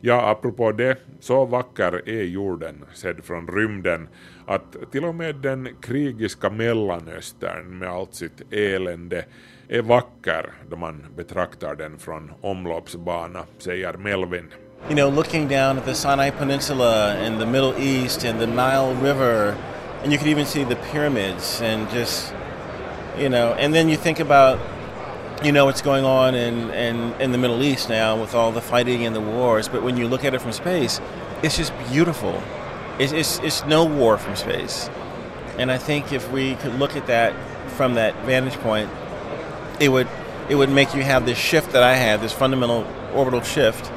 Ja, 0.00 0.30
apropå 0.30 0.72
det, 0.72 0.98
så 1.20 1.44
vacker 1.44 2.08
är 2.08 2.22
jorden 2.22 2.84
sedd 2.94 3.24
från 3.24 3.48
rymden 3.48 4.08
att 4.46 4.92
till 4.92 5.04
och 5.04 5.14
med 5.14 5.36
den 5.36 5.68
krigiska 5.80 6.50
Mellanöstern 6.50 7.78
med 7.78 7.88
allt 7.88 8.14
sitt 8.14 8.52
elände 8.52 9.24
är 9.68 9.82
vacker 9.82 10.52
då 10.70 10.76
man 10.76 11.06
betraktar 11.16 11.74
den 11.74 11.98
från 11.98 12.32
omloppsbana, 12.40 13.44
säger 13.58 13.92
Melvin. 13.92 14.48
You 14.88 14.96
know, 14.96 15.08
looking 15.08 15.46
down 15.46 15.78
at 15.78 15.84
the 15.84 15.94
Sinai 15.94 16.30
Peninsula 16.30 17.14
and 17.14 17.40
the 17.40 17.46
Middle 17.46 17.78
East 17.78 18.24
and 18.24 18.40
the 18.40 18.46
Nile 18.46 18.94
River, 18.94 19.56
and 20.02 20.10
you 20.10 20.18
could 20.18 20.26
even 20.26 20.46
see 20.46 20.64
the 20.64 20.74
pyramids 20.74 21.60
and 21.60 21.88
just, 21.90 22.34
you 23.16 23.28
know, 23.28 23.52
and 23.52 23.72
then 23.72 23.88
you 23.88 23.96
think 23.96 24.18
about 24.18 24.58
you 25.44 25.52
know 25.52 25.64
what's 25.64 25.80
going 25.80 26.04
on 26.04 26.34
in, 26.34 26.70
in, 26.70 27.12
in 27.20 27.32
the 27.32 27.38
Middle 27.38 27.62
East 27.62 27.88
now 27.88 28.20
with 28.20 28.34
all 28.34 28.52
the 28.52 28.60
fighting 28.60 29.06
and 29.06 29.14
the 29.14 29.20
wars, 29.20 29.68
but 29.68 29.82
when 29.82 29.96
you 29.96 30.08
look 30.08 30.24
at 30.24 30.34
it 30.34 30.40
from 30.40 30.52
space, 30.52 31.00
it's 31.42 31.56
just 31.56 31.72
beautiful. 31.88 32.42
It's, 32.98 33.12
it's, 33.12 33.38
it's 33.38 33.64
no 33.64 33.84
war 33.84 34.18
from 34.18 34.36
space. 34.36 34.90
And 35.56 35.70
I 35.70 35.78
think 35.78 36.12
if 36.12 36.30
we 36.32 36.56
could 36.56 36.74
look 36.74 36.96
at 36.96 37.06
that 37.06 37.34
from 37.70 37.94
that 37.94 38.14
vantage 38.24 38.58
point, 38.60 38.90
it 39.80 39.88
would, 39.88 40.08
it 40.48 40.56
would 40.56 40.68
make 40.68 40.94
you 40.94 41.02
have 41.02 41.24
this 41.24 41.38
shift 41.38 41.72
that 41.72 41.82
I 41.82 41.94
had, 41.94 42.20
this 42.20 42.32
fundamental 42.32 42.86
orbital 43.14 43.40
shift, 43.40 43.90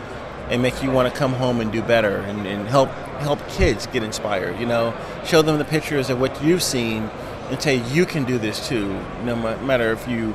and 0.49 0.61
make 0.61 0.83
you 0.83 0.91
want 0.91 1.11
to 1.11 1.19
come 1.19 1.33
home 1.33 1.61
and 1.61 1.71
do 1.71 1.81
better 1.81 2.17
and, 2.17 2.45
and 2.45 2.67
help, 2.67 2.89
help 3.19 3.39
kids 3.49 3.87
get 3.87 4.03
inspired, 4.03 4.59
you 4.59 4.65
know, 4.65 4.93
show 5.25 5.41
them 5.41 5.57
the 5.57 5.65
pictures 5.65 6.09
of 6.09 6.19
what 6.19 6.43
you've 6.43 6.63
seen 6.63 7.09
and 7.49 7.61
say 7.61 7.81
you 7.93 8.05
can 8.05 8.23
do 8.23 8.37
this 8.37 8.67
too, 8.67 8.87
no 9.23 9.35
matter 9.35 9.91
if 9.91 10.07
you 10.07 10.33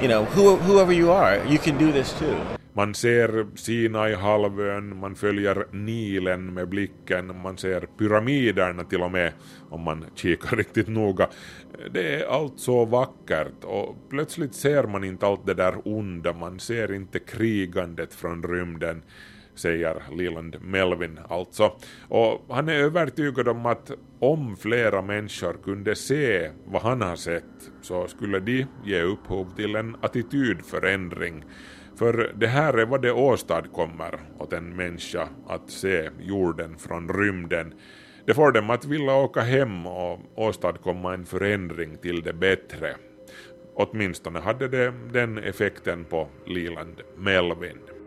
you 0.00 0.08
know, 0.08 0.24
who, 0.24 0.56
whoever 0.56 0.92
you 0.92 1.12
are, 1.12 1.44
you 1.46 1.58
can 1.58 1.78
do 1.78 1.92
this 1.92 2.12
too. 2.18 2.36
Man 2.72 2.94
ser 2.94 3.46
Sinai-halvön, 3.54 4.96
man 4.96 5.14
följer 5.14 5.66
Nilen 5.72 6.54
med 6.54 6.68
blicken, 6.68 7.40
man 7.42 7.58
ser 7.58 7.80
pyramiderna 7.98 8.84
till 8.84 9.02
och 9.02 9.10
med 9.10 9.32
om 9.70 9.80
man 9.80 10.04
kikar 10.14 10.56
riktigt 10.56 10.88
noga. 10.88 11.28
Det 11.90 12.14
är 12.14 12.26
allt 12.26 12.60
så 12.60 12.84
vackert 12.84 13.64
och 13.64 13.96
plötsligt 14.10 14.54
ser 14.54 14.82
man 14.82 15.04
inte 15.04 15.26
allt 15.26 15.46
det 15.46 15.54
där 15.54 15.74
onda, 15.84 16.32
man 16.32 16.60
ser 16.60 16.92
inte 16.92 17.18
krigandet 17.18 18.14
från 18.14 18.42
rymden 18.42 19.02
säger 19.60 20.02
Leland 20.16 20.56
Melvin 20.60 21.18
alltså. 21.28 21.72
Och 22.08 22.46
han 22.48 22.68
är 22.68 22.74
övertygad 22.74 23.48
om 23.48 23.66
att 23.66 23.90
om 24.18 24.56
flera 24.56 25.02
människor 25.02 25.56
kunde 25.64 25.94
se 25.94 26.50
vad 26.64 26.82
han 26.82 27.02
har 27.02 27.16
sett 27.16 27.70
så 27.82 28.08
skulle 28.08 28.40
de 28.40 28.66
ge 28.84 29.02
upphov 29.02 29.56
till 29.56 29.76
en 29.76 29.96
attitydförändring. 30.00 31.44
För 31.96 32.32
det 32.36 32.46
här 32.46 32.74
är 32.74 32.86
vad 32.86 33.02
det 33.02 33.12
åstadkommer 33.12 34.20
åt 34.38 34.52
en 34.52 34.76
människa 34.76 35.28
att 35.46 35.70
se 35.70 36.10
jorden 36.20 36.78
från 36.78 37.08
rymden. 37.08 37.74
Det 38.26 38.34
får 38.34 38.52
dem 38.52 38.70
att 38.70 38.84
vilja 38.84 39.14
åka 39.14 39.40
hem 39.40 39.86
och 39.86 40.20
åstadkomma 40.34 41.14
en 41.14 41.26
förändring 41.26 41.96
till 41.96 42.22
det 42.22 42.32
bättre. 42.32 42.96
Åtminstone 43.74 44.40
hade 44.40 44.68
det 44.68 44.92
den 45.12 45.38
effekten 45.38 46.04
på 46.04 46.28
Leland 46.46 47.00
Melvin. 47.16 47.99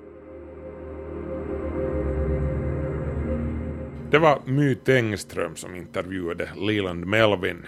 Det 4.13 4.20
var 4.20 4.41
My 4.46 4.75
Tengström 4.75 5.55
som 5.55 5.75
intervjuade 5.75 6.50
Leland 6.55 7.05
Melvin. 7.05 7.65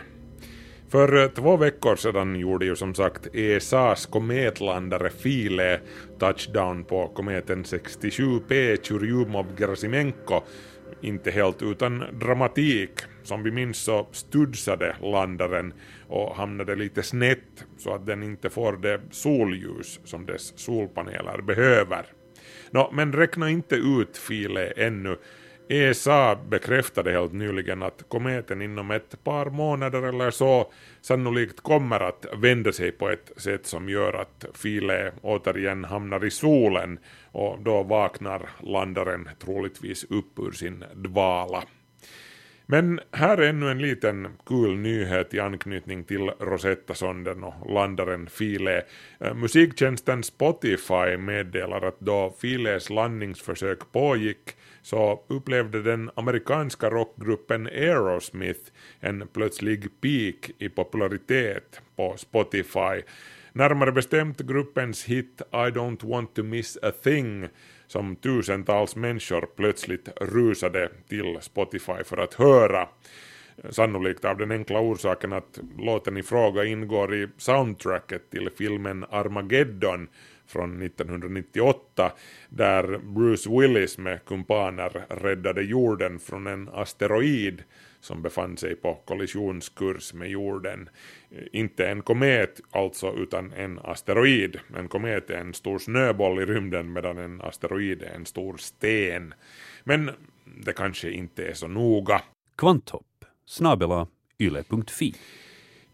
För 0.89 1.23
eh, 1.23 1.27
två 1.27 1.57
veckor 1.57 1.95
sedan 1.95 2.35
gjorde 2.35 2.65
ju 2.65 2.75
som 2.75 2.95
sagt 2.95 3.35
ESAs 3.35 4.05
kometlandare 4.05 5.09
File 5.09 5.79
touchdown 6.19 6.83
på 6.83 7.07
kometen 7.07 7.63
67P 7.63 8.77
Churyumov-Gerasimenko, 8.81 10.41
inte 11.01 11.31
helt 11.31 11.61
utan 11.61 12.03
dramatik. 12.19 12.91
Som 13.23 13.43
vi 13.43 13.51
minns 13.51 13.77
så 13.77 14.07
studsade 14.11 14.95
landaren 15.01 15.73
och 16.07 16.35
hamnade 16.35 16.75
lite 16.75 17.03
snett 17.03 17.65
så 17.77 17.93
att 17.93 18.05
den 18.05 18.23
inte 18.23 18.49
får 18.49 18.73
det 18.73 19.01
solljus 19.11 19.99
som 20.03 20.25
dess 20.25 20.53
solpaneler 20.59 21.41
behöver. 21.41 22.05
Nå, 22.71 22.89
men 22.93 23.13
räkna 23.13 23.49
inte 23.49 23.75
ut 23.75 24.17
File 24.17 24.67
ännu 24.67 25.17
ESA 25.69 26.35
bekräftade 26.35 27.11
helt 27.11 27.33
nyligen 27.33 27.83
att 27.83 28.03
kometen 28.07 28.61
inom 28.61 28.91
ett 28.91 29.23
par 29.23 29.45
månader 29.45 30.01
eller 30.01 30.31
så 30.31 30.71
sannolikt 31.01 31.61
kommer 31.61 31.99
att 31.99 32.25
vända 32.37 32.71
sig 32.71 32.91
på 32.91 33.09
ett 33.09 33.31
sätt 33.37 33.65
som 33.65 33.89
gör 33.89 34.13
att 34.13 34.45
Philae 34.61 35.11
återigen 35.21 35.83
hamnar 35.83 36.25
i 36.25 36.31
solen 36.31 36.99
och 37.31 37.59
då 37.59 37.83
vaknar 37.83 38.49
landaren 38.59 39.29
troligtvis 39.39 40.03
upp 40.03 40.39
ur 40.39 40.51
sin 40.51 40.83
dvala. 40.93 41.63
Men 42.65 42.99
här 43.11 43.37
är 43.37 43.49
ännu 43.49 43.71
en 43.71 43.81
liten 43.81 44.27
kul 44.45 44.77
nyhet 44.77 45.33
i 45.33 45.39
anknytning 45.39 46.03
till 46.03 46.31
Rosetta-sonden 46.39 47.43
och 47.43 47.73
landaren 47.73 48.27
File. 48.27 48.83
Eh, 49.19 49.33
musiktjänsten 49.33 50.23
Spotify 50.23 51.17
meddelar 51.17 51.81
att 51.81 51.99
då 51.99 52.35
Files 52.41 52.89
landningsförsök 52.89 53.79
pågick 53.91 54.55
så 54.85 55.23
upplevde 55.27 55.81
den 55.81 56.09
amerikanska 56.15 56.89
rockgruppen 56.89 57.67
Aerosmith 57.67 58.59
en 58.99 59.27
plötslig 59.33 60.01
peak 60.01 60.51
i 60.57 60.69
popularitet 60.69 61.81
på 61.95 62.13
Spotify. 62.17 63.01
Närmare 63.53 63.91
bestämt 63.91 64.39
gruppens 64.39 65.05
hit 65.05 65.41
I 65.51 65.55
don't 65.55 66.09
want 66.09 66.35
to 66.35 66.43
miss 66.43 66.77
a 66.81 66.91
thing 67.03 67.47
som 67.87 68.15
tusentals 68.15 68.95
människor 68.95 69.47
plötsligt 69.55 70.09
rusade 70.21 70.89
till 71.09 71.37
Spotify 71.41 72.03
för 72.03 72.17
att 72.17 72.33
höra. 72.33 72.87
Sannolikt 73.69 74.25
av 74.25 74.37
den 74.37 74.51
enkla 74.51 74.79
orsaken 74.79 75.33
att 75.33 75.59
låten 75.77 76.17
i 76.17 76.23
fråga 76.23 76.65
ingår 76.65 77.15
i 77.15 77.27
soundtracket 77.37 78.29
till 78.29 78.49
filmen 78.57 79.05
Armageddon 79.09 80.07
från 80.47 80.81
1998 80.81 82.11
där 82.49 82.97
Bruce 82.97 83.49
Willis 83.49 83.97
med 83.97 84.25
kumpaner 84.25 85.05
räddade 85.09 85.63
jorden 85.63 86.19
från 86.19 86.47
en 86.47 86.69
asteroid 86.73 87.63
som 87.99 88.21
befann 88.21 88.57
sig 88.57 88.75
på 88.75 89.01
kollisionskurs 89.05 90.13
med 90.13 90.29
jorden. 90.29 90.89
Inte 91.51 91.87
en 91.87 92.01
komet 92.01 92.61
alltså, 92.71 93.13
utan 93.13 93.53
en 93.53 93.79
asteroid. 93.83 94.59
En 94.77 94.87
komet 94.87 95.29
är 95.29 95.37
en 95.37 95.53
stor 95.53 95.79
snöboll 95.79 96.41
i 96.41 96.45
rymden 96.45 96.93
medan 96.93 97.17
en 97.17 97.41
asteroid 97.41 98.03
är 98.03 98.15
en 98.15 98.25
stor 98.25 98.57
sten. 98.57 99.33
Men 99.83 100.11
det 100.45 100.73
kanske 100.73 101.11
inte 101.11 101.47
är 101.47 101.53
så 101.53 101.67
noga. 101.67 102.21
Kvanthopp, 102.55 103.25
snabela 103.45 104.07
yle.fi. 104.39 105.15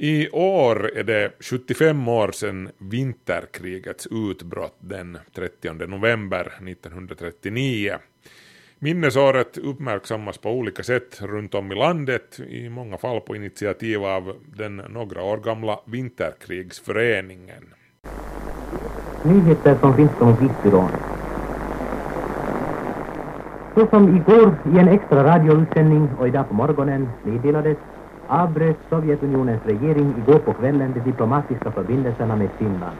I 0.03 0.29
år 0.29 0.91
är 0.97 1.03
det 1.03 1.31
75 1.39 2.07
år 2.07 2.31
sedan 2.31 2.69
vinterkrigets 2.77 4.07
utbrott 4.11 4.77
den 4.79 5.17
30 5.35 5.73
november 5.87 6.53
1939. 6.67 7.93
Minnesåret 8.79 9.57
uppmärksammas 9.57 10.37
på 10.37 10.49
olika 10.51 10.83
sätt 10.83 11.21
runt 11.21 11.55
om 11.55 11.71
i 11.71 11.75
landet, 11.75 12.39
i 12.39 12.69
många 12.69 12.97
fall 12.97 13.21
på 13.21 13.35
initiativ 13.35 14.03
av 14.03 14.35
den 14.55 14.75
några 14.75 15.23
år 15.23 15.37
gamla 15.37 15.79
Vinterkrigsföreningen. 15.85 17.73
Nyheter 19.23 19.75
från 19.75 19.97
finska 19.97 20.89
Så 23.75 23.87
som 23.87 24.15
igår 24.15 24.55
i 24.75 24.79
en 24.79 24.87
extra 24.87 25.23
radioutsändning 25.23 26.09
och 26.19 26.27
idag 26.27 26.47
på 26.49 26.53
morgonen 26.53 27.09
meddelades 27.23 27.77
avbröt 28.31 28.79
Sovjetunionens 28.89 29.65
regering 29.65 30.17
igår 30.17 30.39
på 30.39 30.53
kvällen 30.53 30.93
de 30.93 30.99
diplomatiska 30.99 31.71
förbindelserna 31.71 32.35
med 32.35 32.49
Finland. 32.57 32.97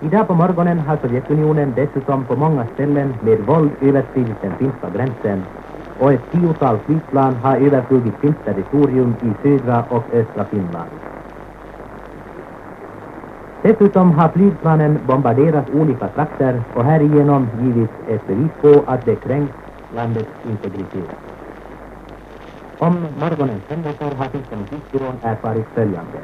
Idag 0.00 0.26
på 0.28 0.34
morgonen 0.34 0.78
har 0.78 0.96
Sovjetunionen 0.96 1.74
dessutom 1.74 2.24
på 2.26 2.36
många 2.36 2.66
ställen 2.74 3.14
med 3.22 3.38
våld 3.46 3.70
överskridit 3.80 4.40
den 4.40 4.54
finska 4.54 4.90
gränsen 4.90 5.42
och 5.98 6.12
ett 6.12 6.30
tiotal 6.32 6.78
flygplan 6.86 7.34
har 7.36 7.56
överflugit 7.56 8.20
finskt 8.20 8.44
territorium 8.44 9.16
i 9.20 9.34
södra 9.42 9.84
och 9.90 10.04
östra 10.12 10.44
Finland. 10.44 10.90
Dessutom 13.62 14.10
har 14.10 14.28
flygplanen 14.28 14.98
bombarderat 15.06 15.70
olika 15.70 16.08
trakter 16.08 16.62
och 16.72 16.84
härigenom 16.84 17.48
givit 17.60 17.90
ett 18.06 18.26
bevis 18.26 18.52
på 18.60 18.84
att 18.86 19.04
det 19.04 19.16
kränkt 19.16 19.54
landets 19.94 20.30
integritet. 20.42 21.37
Om 22.80 22.94
morgonens 23.20 23.62
händelser 23.68 24.10
har 24.18 24.28
Finska 24.28 24.56
musikbyrån 24.56 25.14
erfarit 25.22 25.66
följande. 25.74 26.18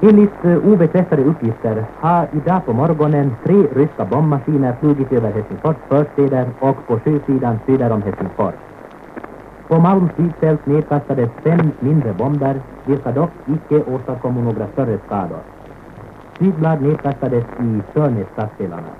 Enligt 0.00 0.44
eh, 0.44 0.56
obekräftade 0.56 1.22
uppgifter 1.22 1.84
har 1.96 2.28
idag 2.32 2.66
på 2.66 2.72
morgonen 2.72 3.36
tre 3.44 3.54
ryska 3.54 4.04
bombmaskiner 4.04 4.76
flugit 4.80 5.12
över 5.12 5.32
Helsingfors 5.32 5.76
förstäder 5.88 6.50
och 6.60 6.86
på 6.86 6.98
sjösidan 6.98 7.58
söder 7.66 7.90
om 7.90 8.02
Helsingfors. 8.02 8.54
På 9.68 9.78
Malms 9.78 10.12
flygfält 10.12 10.66
nedkastades 10.66 11.30
fem 11.44 11.70
mindre 11.80 12.12
bomber, 12.12 12.60
vilka 12.84 13.12
dock 13.12 13.30
icke 13.46 13.82
åstadkom 13.94 14.44
några 14.44 14.68
större 14.68 14.98
skador. 15.06 15.40
Flygblad 16.38 16.82
nedkastades 16.82 17.44
i 17.60 17.82
Sörnäs 17.94 18.26
stadsdelarna. 18.32 18.92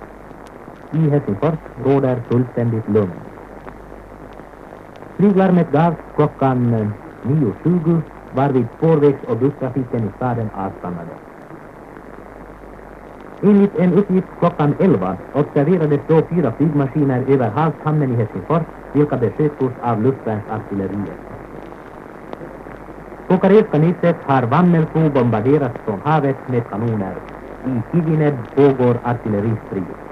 I 0.91 1.11
Helsingfors 1.11 1.59
råder 1.85 2.17
fullständigt 2.31 2.89
lugn. 2.89 3.26
Flyglarmet 5.17 5.71
gavs 5.73 5.97
klockan 6.15 6.75
eh, 6.75 6.87
9.20 7.25 8.03
varvid 8.31 8.67
spårvägs 8.77 9.23
och 9.23 9.37
busstrafiken 9.39 10.05
i 10.05 10.11
staden 10.17 10.51
avstannade. 10.55 11.15
Enligt 13.43 13.77
en 13.77 13.93
uppgift 13.95 14.29
klockan 14.39 14.75
11 14.79 15.17
observerades 15.33 16.01
då 16.07 16.27
fyra 16.29 16.53
flygmaskiner 16.53 17.25
över 17.29 17.51
havshamnen 17.51 18.11
i 18.11 18.17
Helsingfors 18.17 18.63
vilka 18.93 19.17
besköts 19.17 19.61
av 19.81 20.03
luftvärnsartilleriet. 20.03 21.19
På 23.29 23.39
Karelska 23.39 23.79
nyset 23.79 24.19
har 24.25 24.43
Vammelflo 24.43 25.11
bombarderats 25.11 25.79
från 25.85 26.01
havet 26.01 26.49
med 26.49 26.69
kanoner. 26.71 27.17
I 27.63 27.83
Kivined 27.93 28.47
pågår 28.55 29.01
artilleristrid. 29.03 30.06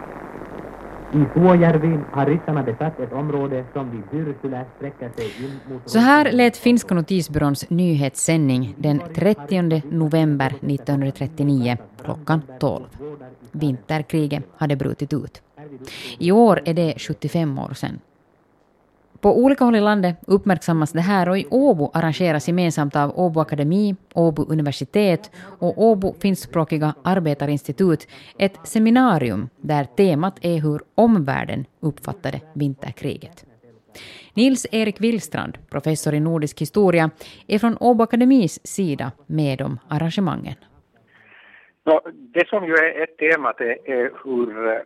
I 1.14 1.24
Suojärvi 1.34 1.98
har 2.12 2.26
ryssarna 2.26 2.62
besatt 2.62 3.00
ett 3.00 3.12
område 3.12 3.64
som 3.72 3.90
vid 3.90 4.02
Hyrsule 4.10 4.64
sträcker 4.76 5.10
sig 5.16 5.44
in 5.44 5.60
mot... 5.70 5.90
Så 5.90 5.98
här 5.98 6.32
lät 6.32 6.56
finska 6.56 6.94
notisbyråns 6.94 7.70
nyhetssändning 7.70 8.74
den 8.78 9.00
30 9.14 9.82
november 9.90 10.46
1939 10.46 11.76
klockan 12.04 12.42
12. 12.60 12.84
Vinterkriget 13.52 14.44
hade 14.56 14.76
brutit 14.76 15.12
ut. 15.12 15.42
I 16.18 16.32
år 16.32 16.62
är 16.64 16.74
det 16.74 16.94
75 16.98 17.58
år 17.58 17.74
sedan. 17.74 18.00
På 19.24 19.38
olika 19.38 19.64
håll 19.64 19.76
i 19.76 19.80
landet 19.80 20.16
uppmärksammas 20.26 20.92
det 20.92 21.00
här 21.00 21.28
och 21.28 21.38
i 21.38 21.46
Åbo 21.50 21.90
arrangeras 21.94 22.48
gemensamt 22.48 22.96
av 22.96 23.18
Åbo 23.18 23.40
Akademi, 23.40 23.96
Åbo 24.14 24.44
universitet 24.48 25.30
och 25.58 25.82
Åbo 25.82 26.14
finskspråkiga 26.20 26.94
arbetarinstitut 27.04 28.08
ett 28.38 28.58
seminarium 28.64 29.48
där 29.56 29.84
temat 29.84 30.38
är 30.42 30.60
hur 30.60 30.80
omvärlden 30.94 31.64
uppfattade 31.80 32.40
vinterkriget. 32.54 33.44
Nils-Erik 34.34 35.00
Willstrand, 35.00 35.58
professor 35.70 36.14
i 36.14 36.20
nordisk 36.20 36.60
historia, 36.60 37.10
är 37.46 37.58
från 37.58 37.76
Åbo 37.80 38.02
Akademis 38.02 38.66
sida 38.66 39.12
med 39.26 39.62
om 39.62 39.78
arrangemangen. 39.88 40.54
Det 42.34 42.48
som 42.48 42.64
ju 42.64 42.74
är 42.74 43.02
ett 43.02 43.18
tema 43.18 43.52
det 43.58 43.92
är 43.92 44.10
hur 44.24 44.68
eh, 44.68 44.78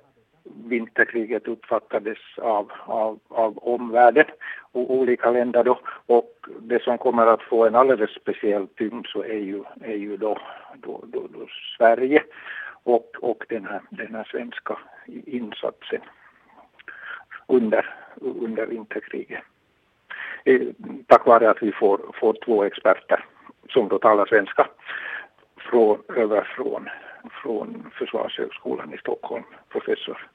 vinterkriget 0.65 1.49
uppfattades 1.49 2.19
av, 2.37 2.73
av, 2.85 3.19
av 3.29 3.59
omvärlden 3.59 4.25
och 4.73 4.95
olika 4.95 5.31
länder 5.31 5.65
då. 5.65 5.79
Och 6.07 6.47
det 6.61 6.83
som 6.83 6.99
kommer 6.99 7.27
att 7.27 7.43
få 7.43 7.67
en 7.67 7.75
alldeles 7.75 8.11
speciell 8.11 8.67
tyngd 8.67 9.07
så 9.07 9.23
är 9.23 9.39
ju, 9.39 9.63
är 9.81 9.97
ju 9.97 10.17
då, 10.17 10.39
då, 10.75 11.05
då, 11.07 11.21
då 11.21 11.47
Sverige 11.77 12.23
och, 12.83 13.11
och 13.21 13.45
den, 13.49 13.65
här, 13.65 13.81
den 13.91 14.15
här 14.15 14.25
svenska 14.31 14.79
insatsen 15.07 16.01
under, 17.47 17.95
under 18.21 18.67
vinterkriget. 18.67 19.43
Eh, 20.45 20.61
tack 21.07 21.27
vare 21.27 21.51
att 21.51 21.63
vi 21.63 21.73
får, 21.73 22.01
får 22.21 22.37
två 22.45 22.65
experter 22.65 23.25
som 23.69 23.89
då 23.89 23.99
talar 23.99 24.27
svenska 24.27 24.67
från, 25.57 25.99
över 26.17 26.43
från, 26.57 26.89
från 27.43 27.91
Försvarshögskolan 27.99 28.95
i 28.95 28.99
Stockholm, 28.99 29.45
professor 29.69 30.29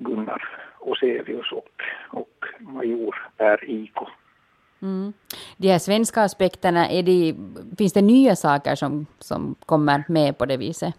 Gunnar 0.00 0.42
Oselius 0.80 1.52
och, 1.52 1.68
och 2.10 2.44
major 2.60 3.14
Per 3.36 3.70
Iko. 3.70 4.06
Mm. 4.82 5.12
De 5.56 5.68
här 5.68 5.78
svenska 5.78 6.22
aspekterna, 6.22 6.88
är 6.88 7.02
de, 7.02 7.34
finns 7.78 7.92
det 7.92 8.02
nya 8.02 8.36
saker 8.36 8.74
som, 8.74 9.06
som 9.18 9.54
kommer 9.66 10.04
med 10.08 10.38
på 10.38 10.46
det 10.46 10.56
viset? 10.56 10.94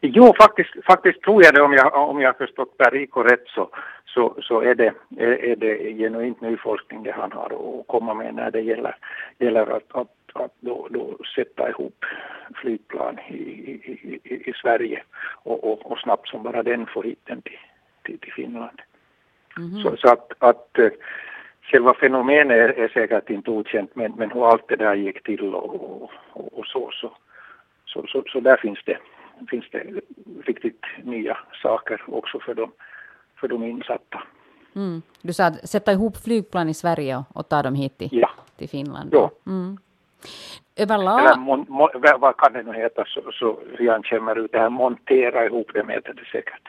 Jo, 0.00 0.32
faktiskt, 0.40 0.70
faktiskt 0.86 1.22
tror 1.22 1.44
jag 1.44 1.54
det 1.54 1.62
om 1.62 1.72
jag, 1.72 2.08
om 2.08 2.20
jag 2.20 2.36
förstått 2.36 2.76
Per 2.76 2.94
Iko 2.94 3.22
rätt 3.22 3.46
så, 3.46 3.68
så, 4.04 4.36
så 4.42 4.60
är, 4.60 4.74
det, 4.74 4.94
är, 5.18 5.44
är 5.44 5.56
det 5.56 5.94
genuint 5.94 6.40
ny 6.40 6.56
forskning 6.56 7.02
det 7.02 7.12
han 7.12 7.32
har 7.32 7.46
att 7.46 7.86
komma 7.86 8.14
med 8.14 8.34
när 8.34 8.50
det 8.50 8.60
gäller, 8.60 8.96
gäller 9.38 9.76
att, 9.76 9.96
att, 9.96 10.12
att 10.32 10.52
då, 10.60 10.88
då 10.90 11.16
sätta 11.34 11.68
ihop 11.68 12.04
flygplan 12.54 13.18
i, 13.18 13.34
i, 13.34 14.20
i, 14.24 14.50
i 14.50 14.52
Sverige 14.62 15.02
och, 15.42 15.72
och, 15.72 15.92
och 15.92 15.98
snabbt 15.98 16.28
som 16.28 16.42
bara 16.42 16.62
den 16.62 16.86
får 16.86 17.02
hit 17.02 17.20
den 17.24 17.42
till, 17.42 17.58
till, 18.02 18.18
till 18.18 18.32
Finland. 18.32 18.80
Mhm. 19.58 19.82
Så, 19.82 19.96
så 19.96 20.08
att, 20.08 20.32
att 20.38 20.78
eh, 20.78 20.90
själva 21.62 21.94
fenomenet 21.94 22.56
är, 22.56 22.68
är 22.68 22.88
säkert 22.88 23.30
inte 23.30 23.50
okänt 23.50 23.96
men, 23.96 24.12
men 24.12 24.30
hur 24.30 24.50
allt 24.50 24.68
det 24.68 24.76
där 24.76 24.94
gick 24.94 25.22
till 25.22 25.54
och, 25.54 25.74
och, 25.74 26.10
och, 26.32 26.58
och 26.58 26.66
så, 26.66 26.90
så, 26.92 27.12
så, 27.86 28.06
så, 28.06 28.22
så 28.26 28.40
där 28.40 28.56
finns 28.56 28.78
det, 28.84 28.98
finns 29.50 29.64
det 29.70 29.84
riktigt 30.44 30.84
nya 31.02 31.38
saker 31.62 32.02
också 32.06 32.40
för 32.40 32.54
de, 32.54 32.72
för 33.40 33.48
de 33.48 33.62
insatta. 33.64 34.22
Mm. 34.74 35.02
Du 35.22 35.32
sa 35.32 35.44
att 35.46 35.68
sätta 35.68 35.92
ihop 35.92 36.16
flygplan 36.16 36.68
i 36.68 36.74
Sverige 36.74 37.16
och, 37.16 37.36
och 37.36 37.48
ta 37.48 37.62
dem 37.62 37.74
hit 37.74 37.98
till, 37.98 38.08
Ja. 38.12 38.30
till 38.56 38.68
Finland. 38.68 39.10
Ja. 39.12 39.30
Mm. 39.46 39.78
Eller 40.76 40.94
Överlag, 40.94 41.38
mon, 41.38 41.66
mon, 41.68 41.88
vad 42.18 42.36
kan 42.36 42.52
det 42.52 42.62
nu 42.62 42.72
heta 42.72 43.04
så, 43.06 43.32
så 43.32 43.58
Jan 43.78 44.02
känner 44.02 44.38
ut 44.38 44.52
det 44.52 44.58
här 44.58 44.70
montera 44.70 45.46
ihop 45.46 45.70
det 45.74 45.92
heter 45.92 46.14
det 46.14 46.24
säkert. 46.32 46.68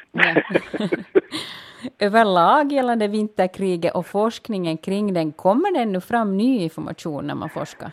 överlag 2.00 2.72
gällande 2.72 3.08
vinterkriget 3.08 3.96
och 3.96 4.06
forskningen 4.06 4.78
kring 4.78 5.14
den, 5.14 5.32
kommer 5.32 5.74
det 5.74 5.80
ännu 5.80 6.02
fram 6.02 6.38
ny 6.38 6.64
information 6.64 7.28
när 7.28 7.36
man 7.36 7.50
forskar? 7.50 7.92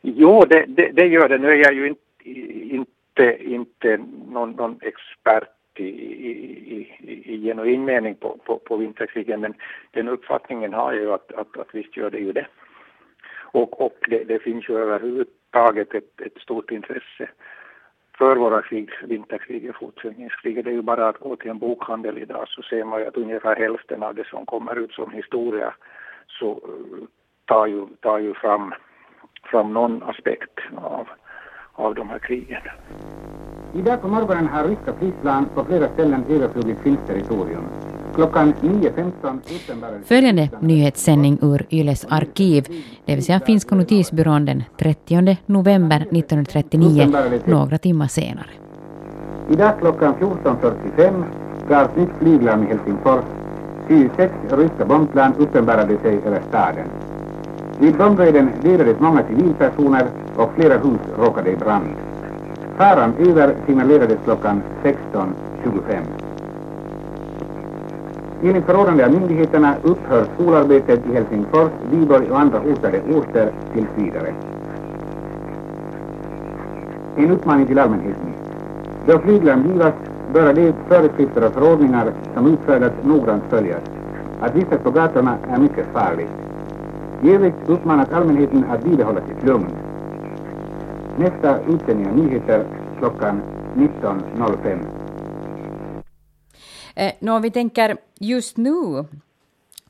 Jo, 0.00 0.44
det, 0.50 0.64
det, 0.68 0.90
det 0.92 1.06
gör 1.06 1.28
det. 1.28 1.38
Nu 1.38 1.48
är 1.48 1.56
jag 1.56 1.74
ju 1.74 1.88
inte, 1.88 2.02
inte, 2.74 3.44
inte 3.44 4.00
någon, 4.28 4.50
någon 4.52 4.78
expert 4.82 5.48
i, 5.74 5.84
i, 5.84 6.32
i, 7.00 7.34
i 7.34 7.42
genuin 7.42 7.84
mening 7.84 8.14
på, 8.14 8.38
på, 8.44 8.58
på 8.58 8.76
vinterkriget, 8.76 9.40
men 9.40 9.54
den 9.90 10.08
uppfattningen 10.08 10.72
har 10.72 10.92
jag 10.92 11.02
ju 11.02 11.12
att, 11.12 11.32
att, 11.32 11.58
att 11.58 11.68
visst 11.72 11.96
gör 11.96 12.10
det 12.10 12.18
ju 12.18 12.32
det. 12.32 12.46
Och, 13.52 13.80
och 13.80 13.96
det, 14.08 14.24
det 14.24 14.38
finns 14.38 14.68
ju 14.68 14.78
överhuvudtaget 14.78 15.94
ett, 15.94 16.20
ett 16.20 16.38
stort 16.38 16.70
intresse 16.70 17.28
för 18.18 18.36
våra 18.36 18.62
krig, 18.62 18.90
vinterkrig 19.04 19.70
och 19.70 19.76
fortsättningskrig. 19.76 20.64
Det 20.64 20.70
är 20.70 20.74
ju 20.74 20.82
bara 20.82 21.08
att 21.08 21.18
gå 21.18 21.36
till 21.36 21.50
en 21.50 21.58
bokhandel 21.58 22.18
idag 22.18 22.48
så 22.48 22.62
ser 22.62 22.84
man 22.84 23.00
ju 23.00 23.06
att 23.06 23.16
ungefär 23.16 23.56
hälften 23.56 24.02
av 24.02 24.14
det 24.14 24.26
som 24.26 24.46
kommer 24.46 24.78
ut 24.78 24.92
som 24.92 25.10
historia 25.10 25.74
så 26.26 26.50
eh, 26.50 27.04
tar 27.44 27.66
ju, 27.66 27.86
tar 28.00 28.18
ju 28.18 28.34
fram, 28.34 28.74
fram 29.44 29.72
någon 29.72 30.02
aspekt 30.02 30.58
av, 30.76 31.08
av 31.72 31.94
de 31.94 32.08
här 32.08 32.18
krigen. 32.18 32.62
Idag 33.74 34.02
på 34.02 34.08
morgonen 34.08 34.46
har 34.46 34.68
ryska 34.68 34.92
flygplan 34.92 35.48
på 35.54 35.64
flera 35.64 35.88
ställen 35.88 36.24
överflugit 36.28 36.78
finskt 36.78 37.06
territorium. 37.06 37.64
Klockan 38.18 38.54
9.15 38.62 39.38
uppenbarades... 39.56 40.06
Följande 40.06 40.48
nyhetssändning 40.60 41.38
ur 41.42 41.66
Yles 41.70 42.06
arkiv, 42.08 42.66
det 43.04 43.14
vill 43.14 43.24
säga 43.24 43.40
Finska 43.40 43.74
notisbyrån 43.74 44.44
den 44.44 44.64
30 44.78 45.36
november 45.46 45.96
1939, 45.96 47.12
några 47.44 47.78
timmar 47.78 48.06
senare. 48.06 48.46
Idag 49.50 49.72
klockan 49.80 50.14
14.45 50.14 51.24
gavs 51.68 51.96
nytt 51.96 52.08
flyglarm 52.18 52.62
i 52.62 52.66
Helsingfors. 52.66 53.24
26 53.88 54.32
ryska 54.50 54.84
bombplan 54.84 55.34
uppenbarade 55.38 55.98
sig 55.98 56.20
över 56.26 56.42
staden. 56.48 56.88
Vid 57.80 57.96
bombraiden 57.96 58.50
dödades 58.62 59.00
många 59.00 59.24
civilpersoner 59.28 60.06
och 60.36 60.50
flera 60.54 60.78
hus 60.78 61.00
råkade 61.18 61.50
i 61.50 61.56
brand. 61.56 61.88
Faran 62.76 63.14
över 63.18 63.56
signalerades 63.66 64.18
klockan 64.24 64.62
16.25. 64.82 66.27
Enligt 68.42 68.64
förordnande 68.64 69.06
av 69.06 69.12
myndigheterna 69.12 69.74
upphör 69.82 70.24
skolarbetet 70.34 71.06
i 71.06 71.14
Helsingfors, 71.14 71.70
Viborg 71.90 72.30
och 72.30 72.40
andra 72.40 72.58
hotade 72.58 73.00
orter 73.00 73.52
tills 73.72 73.88
vidare. 73.96 74.34
En 77.16 77.30
uppmaning 77.30 77.66
till 77.66 77.78
allmänheten. 77.78 78.32
Då 79.06 79.18
flyglarm 79.18 79.66
givas 79.66 79.94
bör 80.32 80.54
de 80.54 80.72
föreskrifter 80.88 81.46
och 81.46 81.52
förordningar 81.52 82.12
som 82.34 82.46
utfärdats 82.46 82.94
noggrant 83.04 83.42
följas. 83.50 83.82
Att 84.40 84.54
vistas 84.56 84.78
på 84.82 84.90
gatorna 84.90 85.36
är 85.50 85.58
mycket 85.58 85.86
farligt. 85.92 86.30
I 87.22 87.34
övrigt 87.34 87.68
uppmanas 87.68 88.12
allmänheten 88.12 88.64
att 88.70 88.84
bibehålla 88.84 89.20
sitt 89.20 89.46
lugn. 89.46 89.66
Nästa 91.16 91.58
utsändning 91.58 92.08
av 92.08 92.16
nyheter 92.16 92.62
klockan 92.98 93.40
19.05. 93.74 94.97
Eh, 96.98 97.12
nå, 97.18 97.38
vi 97.38 97.50
tänker 97.50 97.96
just 98.20 98.56
nu 98.56 99.04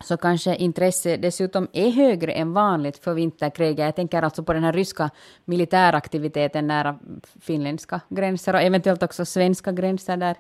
så 0.01 0.17
kanske 0.17 0.55
intresse 0.57 1.17
dessutom 1.17 1.69
är 1.73 1.91
högre 1.91 2.33
än 2.33 2.53
vanligt 2.53 3.05
för 3.05 3.15
vinterkriget. 3.15 3.79
Jag 3.79 3.97
tänker 3.97 4.23
alltså 4.23 4.43
på 4.43 4.53
den 4.53 4.65
här 4.65 4.73
ryska 4.73 5.11
militäraktiviteten 5.45 6.67
nära 6.67 6.99
finländska 7.41 8.01
gränser 8.09 8.55
och 8.55 8.61
eventuellt 8.61 9.03
också 9.03 9.25
svenska 9.25 9.73
gränser 9.73 10.17
där. 10.17 10.37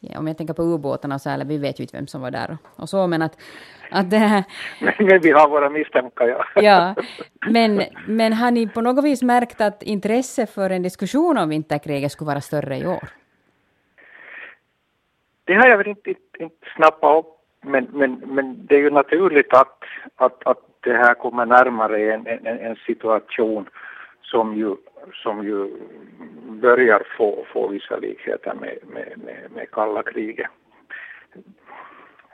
Ja, 0.00 0.18
om 0.18 0.26
jag 0.26 0.36
tänker 0.36 0.54
på 0.54 0.62
ubåtarna 0.62 1.18
så, 1.18 1.30
eller 1.30 1.44
vi 1.44 1.58
vet 1.58 1.80
ju 1.80 1.84
inte 1.84 1.96
vem 1.96 2.06
som 2.06 2.20
var 2.20 2.30
där 2.30 2.50
och, 2.50 2.82
och 2.82 2.88
så, 2.88 3.06
men 3.06 3.22
att, 3.22 3.36
att 3.90 4.10
det 4.10 4.18
här... 4.18 4.44
Men 4.98 5.20
vi 5.20 5.30
har 5.30 5.48
våra 5.48 5.70
misstankar, 5.70 6.26
ja. 6.28 6.44
Ja, 6.62 6.94
men, 7.50 7.82
men 8.06 8.32
har 8.32 8.50
ni 8.50 8.68
på 8.68 8.80
något 8.80 9.04
vis 9.04 9.22
märkt 9.22 9.60
att 9.60 9.82
intresse 9.82 10.46
för 10.46 10.70
en 10.70 10.82
diskussion 10.82 11.38
om 11.38 11.48
vinterkriget 11.48 12.12
skulle 12.12 12.28
vara 12.28 12.40
större 12.40 12.78
i 12.78 12.86
år? 12.86 13.08
Det 15.48 15.54
har 15.54 15.68
jag 15.68 15.78
väl 15.78 15.88
inte, 15.88 16.10
inte, 16.10 16.42
inte 16.42 16.66
snappat 16.76 17.18
upp, 17.18 17.26
men, 17.60 17.88
men, 17.92 18.22
men 18.26 18.66
det 18.66 18.74
är 18.74 18.80
ju 18.80 18.90
naturligt 18.90 19.54
att, 19.54 19.84
att, 20.16 20.46
att 20.46 20.58
det 20.80 20.92
här 20.92 21.14
kommer 21.14 21.46
närmare 21.46 22.12
en, 22.12 22.26
en, 22.26 22.46
en 22.46 22.76
situation 22.76 23.68
som 24.22 24.56
ju, 24.56 24.76
som 25.22 25.44
ju 25.44 25.70
börjar 26.48 27.02
få, 27.16 27.44
få 27.52 27.68
vissa 27.68 27.96
likheter 27.96 28.54
med, 28.54 28.78
med, 28.82 29.12
med, 29.24 29.50
med 29.54 29.70
kalla 29.70 30.02
kriget. 30.02 30.50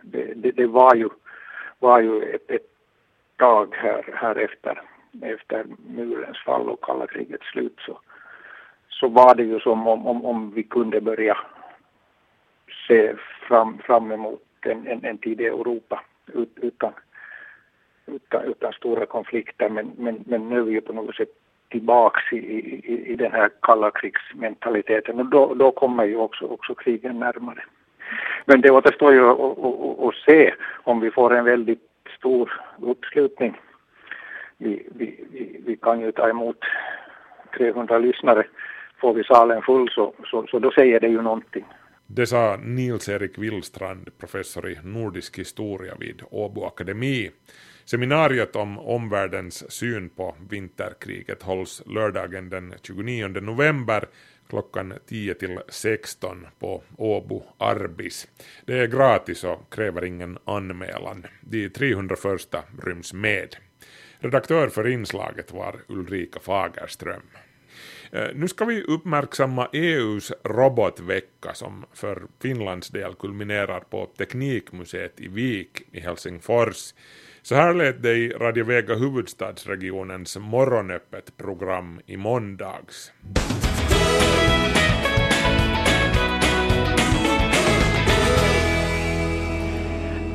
Det, 0.02 0.32
det, 0.36 0.50
det 0.50 0.66
var 0.66 0.94
ju, 0.94 1.08
var 1.78 2.00
ju 2.00 2.22
ett, 2.22 2.50
ett 2.50 2.68
tag 3.36 3.74
här, 3.74 4.14
här 4.14 4.36
efter, 4.36 4.82
efter 5.22 5.64
murens 5.88 6.38
fall 6.38 6.68
och 6.68 6.84
kalla 6.84 7.06
krigets 7.06 7.46
slut 7.46 7.76
så, 7.86 8.00
så 8.88 9.08
var 9.08 9.34
det 9.34 9.44
ju 9.44 9.60
som 9.60 9.86
om, 9.86 10.06
om, 10.06 10.24
om 10.24 10.50
vi 10.54 10.62
kunde 10.62 11.00
börja 11.00 11.36
se 12.86 13.14
fram, 13.48 13.78
fram 13.78 14.12
emot 14.12 14.42
en, 14.60 14.86
en, 14.86 15.04
en 15.04 15.18
tid 15.18 15.40
i 15.40 15.46
Europa 15.46 16.00
ut, 16.32 16.58
utan, 16.62 16.92
utan, 18.06 18.44
utan 18.44 18.72
stora 18.72 19.06
konflikter 19.06 19.68
men, 19.68 19.90
men, 19.96 20.24
men 20.26 20.48
nu 20.48 20.58
är 20.58 20.62
vi 20.62 20.72
ju 20.72 20.80
på 20.80 20.92
något 20.92 21.16
sätt 21.16 21.28
tillbaks 21.68 22.32
i, 22.32 22.36
i, 22.36 23.12
i 23.12 23.16
den 23.16 23.32
här 23.32 23.50
kalla 23.62 23.90
krigsmentaliteten 23.90 25.20
och 25.20 25.26
då, 25.26 25.54
då 25.54 25.70
kommer 25.70 26.04
ju 26.04 26.16
också, 26.16 26.44
också 26.46 26.74
krigen 26.74 27.18
närmare. 27.18 27.64
Men 28.44 28.60
det 28.60 28.70
återstår 28.70 29.12
ju 29.12 29.28
att 30.08 30.14
se 30.26 30.54
om 30.84 31.00
vi 31.00 31.10
får 31.10 31.34
en 31.34 31.44
väldigt 31.44 31.88
stor 32.18 32.52
uppslutning. 32.80 33.60
Vi, 34.58 34.86
vi, 34.94 35.24
vi, 35.32 35.60
vi 35.66 35.76
kan 35.76 36.00
ju 36.00 36.12
ta 36.12 36.28
emot 36.28 36.58
300 37.58 37.98
lyssnare. 37.98 38.46
Får 39.00 39.14
vi 39.14 39.24
salen 39.24 39.62
full 39.62 39.90
så, 39.90 40.12
så, 40.24 40.46
så 40.46 40.58
då 40.58 40.70
säger 40.70 41.00
det 41.00 41.08
ju 41.08 41.22
någonting. 41.22 41.64
Det 42.06 42.26
sa 42.26 42.56
Nils-Erik 42.56 43.38
Willstrand, 43.38 44.18
professor 44.18 44.68
i 44.68 44.78
nordisk 44.82 45.38
historia 45.38 45.94
vid 46.00 46.22
Åbo 46.30 46.64
Akademi. 46.64 47.30
Seminariet 47.84 48.56
om 48.56 48.78
omvärldens 48.78 49.72
syn 49.72 50.08
på 50.08 50.36
vinterkriget 50.50 51.42
hålls 51.42 51.82
lördagen 51.86 52.50
den 52.50 52.74
29 52.82 53.28
november 53.28 54.08
klockan 54.48 54.94
10 55.06 55.34
till 55.34 55.60
16 55.68 56.46
på 56.58 56.82
Åbo 56.96 57.42
Arbis. 57.58 58.28
Det 58.64 58.78
är 58.78 58.86
gratis 58.86 59.44
och 59.44 59.72
kräver 59.72 60.04
ingen 60.04 60.38
anmälan. 60.44 61.26
De 61.40 61.68
300 61.68 62.16
första 62.16 62.62
ryms 62.82 63.12
med. 63.12 63.56
Redaktör 64.18 64.68
för 64.68 64.86
inslaget 64.86 65.52
var 65.52 65.80
Ulrika 65.88 66.40
Fagerström. 66.40 67.22
Eh, 68.14 68.28
nu 68.34 68.48
ska 68.48 68.64
vi 68.64 68.82
uppmärksamma 68.82 69.68
EUs 69.72 70.32
robotvecka 70.44 71.54
som 71.54 71.84
för 71.92 72.22
Finlands 72.42 72.88
del 72.88 73.14
kulminerar 73.14 73.80
på 73.80 74.06
Teknikmuseet 74.18 75.20
i 75.20 75.28
Vik 75.28 75.82
i 75.92 76.00
Helsingfors. 76.00 76.94
Så 77.42 77.54
här 77.54 77.74
lät 77.74 78.02
det 78.02 78.14
i 78.14 78.28
Radio 78.28 78.64
Vega 78.64 78.94
huvudstadsregionens 78.94 80.36
morgonöppet 80.36 81.36
program 81.36 82.00
i 82.06 82.16
måndags. 82.16 83.12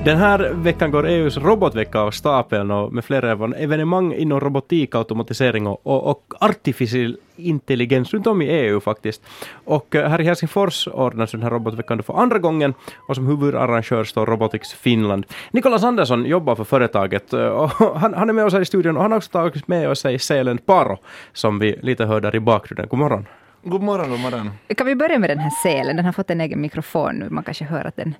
Den 0.04 0.18
här 0.18 0.54
veckan 0.54 0.92
går 0.92 1.08
EUs 1.08 1.38
robotvecka 1.38 2.00
av 2.00 2.12
stapeln 2.12 2.72
och 2.72 2.94
med 2.94 3.06
flera 3.06 3.58
evenemang 3.58 4.14
inom 4.14 4.40
robotik, 4.40 4.96
automatisering 4.96 5.68
och, 5.68 5.88
och, 5.88 6.08
och 6.08 6.34
artificiell 6.40 7.18
intelligens 7.36 8.14
runt 8.14 8.28
om 8.28 8.42
i 8.42 8.46
EU 8.46 8.80
faktiskt. 8.80 9.22
Och 9.66 9.96
eh, 9.96 10.10
här 10.10 10.22
i 10.22 10.24
Helsingfors 10.24 10.88
ordnas 10.88 11.32
den 11.32 11.44
här 11.44 11.50
robotveckan 11.50 12.04
för 12.04 12.14
andra 12.14 12.40
gången 12.40 12.74
och 13.08 13.16
som 13.16 13.28
huvudarrangör 13.28 14.04
står 14.04 14.26
Robotics 14.26 14.74
Finland. 14.74 15.26
Nikolas 15.52 15.84
Andersson 15.84 16.26
jobbar 16.26 16.56
för 16.56 16.64
företaget 16.64 17.34
eh, 17.34 17.48
och 17.48 17.70
han, 18.00 18.14
han 18.14 18.30
är 18.30 18.34
med 18.34 18.46
oss 18.46 18.54
här 18.54 18.62
i 18.62 18.66
studion 18.66 18.98
och 18.98 19.02
han 19.02 19.12
har 19.12 19.18
också 19.18 19.32
tagit 19.32 19.68
med 19.68 19.90
oss 19.90 20.00
sig 20.00 20.20
Sälen 20.20 20.58
Paro 20.58 20.98
som 21.34 21.60
vi 21.60 21.80
lite 21.82 22.06
hör 22.06 22.22
där 22.22 22.36
i 22.36 22.40
bakgrunden. 22.40 22.88
God 22.90 23.00
morgon. 23.00 23.26
God 23.64 23.82
morgon, 23.82 24.10
god 24.10 24.20
morgon. 24.20 24.52
Kan 24.78 24.88
vi 24.88 24.96
börja 24.96 25.20
med 25.20 25.30
den 25.30 25.40
här 25.40 25.52
selen? 25.64 25.96
Den 25.96 26.06
har 26.06 26.12
fått 26.12 26.30
en 26.30 26.42
egen 26.42 26.62
mikrofon 26.62 27.16
nu. 27.16 27.30
Man 27.30 27.44
kanske 27.44 27.66
hör 27.66 27.86
att 27.86 27.96
den 27.96 28.16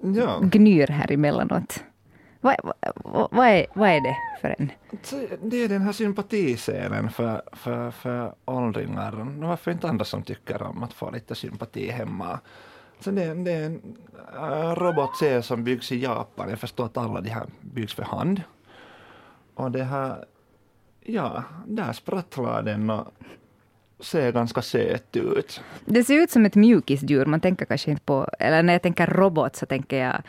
Ja. 0.00 0.40
gnyr 0.42 0.86
här 0.86 1.12
emellanåt. 1.12 1.84
Vad, 2.40 2.56
vad, 2.94 3.28
vad, 3.30 3.46
är, 3.46 3.66
vad 3.74 3.88
är 3.88 4.00
det 4.00 4.16
för 4.40 4.54
en? 4.58 4.72
Det 5.42 5.56
är 5.56 5.68
den 5.68 5.82
här 5.82 5.92
sympatiscenen 5.92 7.10
för, 7.10 7.42
för, 7.52 7.90
för 7.90 8.34
åldringar. 8.44 9.12
Varför 9.40 9.70
inte 9.70 9.88
andra 9.88 10.04
som 10.04 10.22
tycker 10.22 10.62
om 10.62 10.82
att 10.82 10.92
få 10.92 11.10
lite 11.10 11.34
sympati 11.34 11.90
hemma? 11.90 12.40
Så 13.00 13.10
det, 13.10 13.34
det 13.34 13.52
är 13.52 13.66
en 13.66 13.96
uh, 14.36 14.74
robotsel 14.74 15.42
som 15.42 15.64
byggs 15.64 15.92
i 15.92 16.02
Japan. 16.02 16.50
Jag 16.50 16.58
förstår 16.58 16.84
att 16.84 16.96
alla 16.96 17.20
de 17.20 17.30
här 17.30 17.46
byggs 17.60 17.94
för 17.94 18.02
hand. 18.02 18.42
Och 19.54 19.70
det 19.70 19.84
här, 19.84 20.24
ja, 21.00 21.42
där 21.66 21.92
sprattlar 21.92 22.62
den 22.62 22.90
och 22.90 23.12
ser 24.00 24.32
ganska 24.32 24.62
söt 24.62 25.16
ut. 25.16 25.60
Det 25.84 26.04
ser 26.04 26.14
ut 26.22 26.30
som 26.30 26.46
ett 26.46 26.54
mjukisdjur. 26.54 27.26
Man 27.26 27.40
tänker 27.40 27.64
kanske 27.66 27.90
inte 27.90 28.02
på... 28.02 28.28
Eller 28.38 28.62
när 28.62 28.72
jag 28.72 28.82
tänker 28.82 29.06
robot 29.06 29.56
så 29.56 29.66
tänker 29.66 29.96
jag 30.04 30.22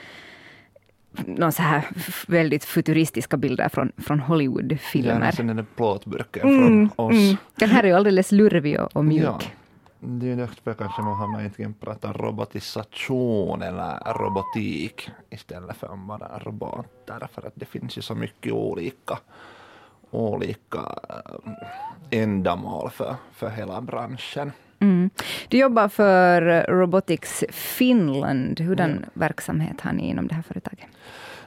någon 1.25 1.51
så 1.51 1.61
här 1.61 1.83
väldigt 2.27 2.65
futuristiska 2.65 3.37
bilder 3.37 3.69
från, 3.69 3.91
från 3.97 4.19
Hollywoodfilmer. 4.19 5.09
Gärna 5.13 5.31
sen 5.31 5.47
den 5.47 5.55
där 5.55 5.65
plåtburken 5.75 6.49
Mm, 6.49 6.89
från 6.89 7.05
oss. 7.05 7.13
mm. 7.15 7.37
Den 7.55 7.69
här 7.69 7.83
är 7.83 7.87
ju 7.87 7.93
alldeles 7.93 8.31
lurvig 8.31 8.79
och, 8.79 8.95
och 8.95 9.05
mjuk. 9.05 9.23
Ja. 9.23 9.39
Det 9.99 10.25
är 10.25 10.29
ju 10.29 10.35
därför 10.35 10.73
kanske 10.73 11.01
man 11.01 11.17
har 11.33 11.39
egentligen 11.39 11.73
pratat 11.73 12.15
robotisation 12.15 13.61
eller 13.61 14.13
robotik 14.13 15.09
istället 15.29 15.77
för 15.77 15.95
bara 16.07 16.39
robotar. 16.39 17.27
För 17.33 17.47
att 17.47 17.53
det 17.55 17.65
finns 17.65 17.97
ju 17.97 18.01
så 18.01 18.15
mycket 18.15 18.53
olika, 18.53 19.17
olika 20.11 20.99
äh, 21.09 22.19
ändamål 22.21 22.89
för, 22.89 23.15
för 23.31 23.49
hela 23.49 23.81
branschen. 23.81 24.51
Mm. 24.79 25.09
Du 25.47 25.57
jobbar 25.57 25.87
för 25.87 26.65
Robotics 26.69 27.43
Finland. 27.49 28.59
Hurdan 28.59 29.05
verksamhet 29.13 29.81
har 29.81 29.93
ni 29.93 30.09
inom 30.09 30.27
det 30.27 30.35
här 30.35 30.41
företaget? 30.41 30.87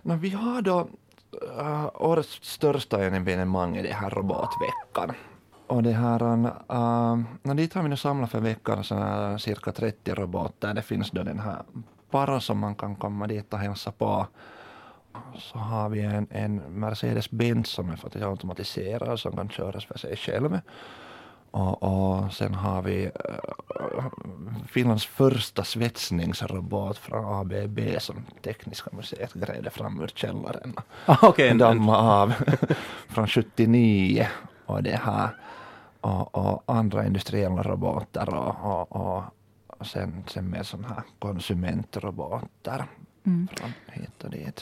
No, 0.03 0.13
vi 0.13 0.31
har 0.31 0.63
då 0.63 0.89
äh, 1.59 1.91
årets 1.95 2.39
största 2.43 3.05
evenemang 3.05 3.77
är 3.77 3.83
det 3.83 3.95
här 3.95 4.11
robotveckan. 4.11 5.13
Och 5.67 5.83
det 5.83 5.93
här, 5.93 6.23
uh, 6.23 7.19
no, 7.43 7.55
dit 7.55 7.75
har 7.75 7.83
vi 7.83 7.89
nu 7.89 7.97
samlat 7.97 8.31
för 8.31 8.41
veckan 8.41 8.85
så 8.85 8.97
cirka 9.39 9.73
30 9.73 10.15
robotar. 10.15 10.75
Det 10.75 10.83
finns 10.83 11.11
då 11.11 11.23
den 11.23 11.39
här 11.39 11.63
Paro 12.11 12.41
som 12.41 12.59
man 12.59 12.75
kan 12.75 12.97
komma 12.97 13.27
dit 13.27 13.53
och 13.53 13.59
hälsa 13.59 13.93
på. 13.93 14.27
Så 15.39 15.59
har 15.59 15.89
vi 15.89 16.01
en, 16.03 16.27
en 16.31 16.61
Mercedes-Benz 16.85 17.65
som 17.71 17.91
är 17.91 17.97
faktiskt 17.97 18.25
automatiserad 18.25 19.21
som 19.21 19.33
kan 19.37 19.49
köras 19.49 19.85
för 19.85 19.99
sig 19.99 20.17
själv. 20.17 20.61
Och, 21.51 21.83
och 21.83 22.33
sen 22.33 22.55
har 22.55 22.83
vi 22.83 23.07
uh, 23.07 24.07
Finlands 24.69 25.07
första 25.07 25.65
svetsningsrobot 25.65 26.99
från 26.99 27.25
ABB 27.41 27.79
som 27.99 28.17
Tekniska 28.45 28.91
museet 28.93 29.33
grävde 29.35 29.71
fram 29.71 30.01
ur 30.01 30.09
källaren. 30.15 30.75
Ah, 31.07 31.33
en- 31.39 31.59
Damma 31.59 31.97
av 32.23 32.33
från 33.09 33.29
79 33.29 34.29
och 34.67 34.83
det 34.83 34.97
här 35.03 35.29
och, 36.01 36.35
och 36.35 36.63
andra 36.67 37.07
industriella 37.07 37.63
robotar 37.63 38.35
och, 38.35 38.91
och, 38.93 39.25
och 39.67 39.87
sen, 39.87 40.25
sen 40.27 40.51
mer 40.51 40.63
sådana 40.63 40.89
här 40.89 41.03
konsumentrobotar. 41.19 42.87
Mm. 43.25 43.49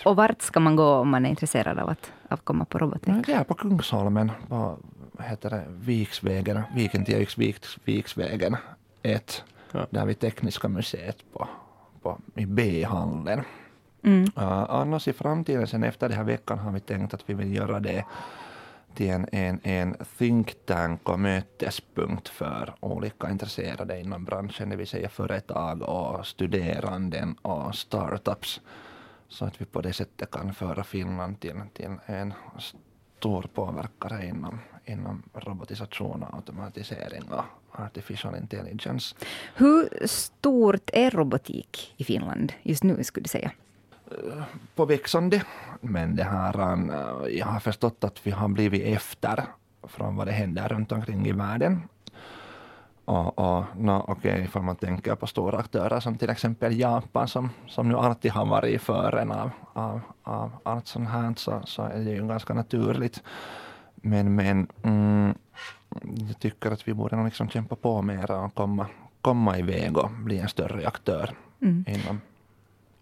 Och 0.04 0.16
vart 0.16 0.42
ska 0.42 0.60
man 0.60 0.76
gå 0.76 0.94
om 0.94 1.08
man 1.08 1.26
är 1.26 1.30
intresserad 1.30 1.78
av 1.78 1.88
att, 1.88 2.12
av 2.28 2.34
att 2.34 2.44
komma 2.44 2.64
på 2.64 2.78
robotvecka? 2.78 3.12
Men 3.12 3.22
det 3.22 3.32
är 3.32 3.44
på 3.44 3.54
Kungsholmen, 3.54 4.32
på 4.48 4.78
vad 5.12 5.26
heter 5.26 5.50
det, 5.50 5.64
Viksvägen, 5.68 6.62
Viken 6.74 7.04
till 7.04 7.16
Viks, 7.16 7.38
Viks, 7.38 7.78
Viksvägen 7.84 8.56
1. 9.02 9.44
Där 9.90 10.06
vid 10.06 10.18
Tekniska 10.18 10.68
museet 10.68 11.16
på, 11.32 11.48
på, 12.02 12.18
i 12.34 12.46
B-hallen. 12.46 13.42
Mm. 14.02 14.22
Uh, 14.22 14.70
annars 14.70 15.08
i 15.08 15.12
framtiden, 15.12 15.66
sen 15.66 15.84
efter 15.84 16.08
den 16.08 16.16
här 16.16 16.24
veckan, 16.24 16.58
har 16.58 16.72
vi 16.72 16.80
tänkt 16.80 17.14
att 17.14 17.22
vi 17.26 17.34
vill 17.34 17.54
göra 17.54 17.80
det 17.80 18.04
till 18.94 19.10
en, 19.10 19.28
en, 19.32 19.60
en 19.62 19.96
think 20.18 20.66
tank 20.66 21.08
och 21.08 21.20
mötespunkt 21.20 22.28
för 22.28 22.74
olika 22.80 23.30
intresserade 23.30 24.00
inom 24.00 24.24
branschen, 24.24 24.68
det 24.68 24.76
vill 24.76 24.86
säga 24.86 25.08
företag 25.08 25.82
och 25.82 26.26
studeranden 26.26 27.34
och 27.34 27.74
startups 27.74 28.60
Så 29.28 29.44
att 29.44 29.60
vi 29.60 29.64
på 29.64 29.80
det 29.80 29.92
sättet 29.92 30.30
kan 30.30 30.54
föra 30.54 30.84
Finland 30.84 31.40
till, 31.40 31.60
till 31.72 31.96
en 32.06 32.34
stor 33.18 33.42
påverkare 33.54 34.26
inom, 34.26 34.58
inom 34.84 35.22
robotisation, 35.34 36.24
automatisering 36.32 37.22
och 37.30 37.44
artificial 37.80 38.36
intelligence. 38.36 39.16
Hur 39.54 40.06
stort 40.06 40.90
är 40.92 41.10
robotik 41.10 41.94
i 41.96 42.04
Finland 42.04 42.52
just 42.62 42.82
nu, 42.82 43.04
skulle 43.04 43.24
du 43.24 43.28
säga? 43.28 43.52
På 44.74 44.84
växande, 44.84 45.42
men 45.80 46.16
det 46.16 46.24
här, 46.24 46.60
äh, 46.60 47.38
jag 47.38 47.46
har 47.46 47.60
förstått 47.60 48.04
att 48.04 48.26
vi 48.26 48.30
har 48.30 48.48
blivit 48.48 48.96
efter 48.96 49.44
från 49.82 50.16
vad 50.16 50.26
det 50.26 50.32
händer 50.32 50.68
runt 50.68 50.92
omkring 50.92 51.26
i 51.26 51.32
världen. 51.32 51.82
Och, 53.04 53.38
och 53.38 53.64
no, 53.76 54.04
okej, 54.08 54.32
okay, 54.32 54.44
ifall 54.44 54.62
man 54.62 54.76
tänker 54.76 55.14
på 55.14 55.26
stora 55.26 55.58
aktörer 55.58 56.00
som 56.00 56.18
till 56.18 56.30
exempel 56.30 56.80
Japan 56.80 57.28
som, 57.28 57.50
som 57.66 57.88
nu 57.88 57.96
alltid 57.96 58.30
har 58.30 58.46
varit 58.46 58.74
i 58.74 58.78
fören 58.78 59.32
av, 59.32 59.50
av, 59.72 60.00
av 60.22 60.52
allt 60.62 60.86
sånt 60.86 61.08
här 61.08 61.34
så, 61.36 61.62
så 61.64 61.82
är 61.82 62.04
det 62.04 62.10
ju 62.10 62.26
ganska 62.26 62.54
naturligt. 62.54 63.22
Men, 63.94 64.34
men 64.34 64.66
mm, 64.82 65.34
jag 66.28 66.38
tycker 66.38 66.70
att 66.70 66.88
vi 66.88 66.94
borde 66.94 67.16
nog 67.16 67.24
liksom 67.24 67.48
kämpa 67.48 67.76
på 67.76 68.02
mera 68.02 68.40
och 68.40 68.54
komma, 68.54 68.86
komma 69.20 69.58
iväg 69.58 69.98
och 69.98 70.10
bli 70.10 70.38
en 70.38 70.48
större 70.48 70.88
aktör 70.88 71.34
Mm. 71.62 71.84
inom 71.88 72.20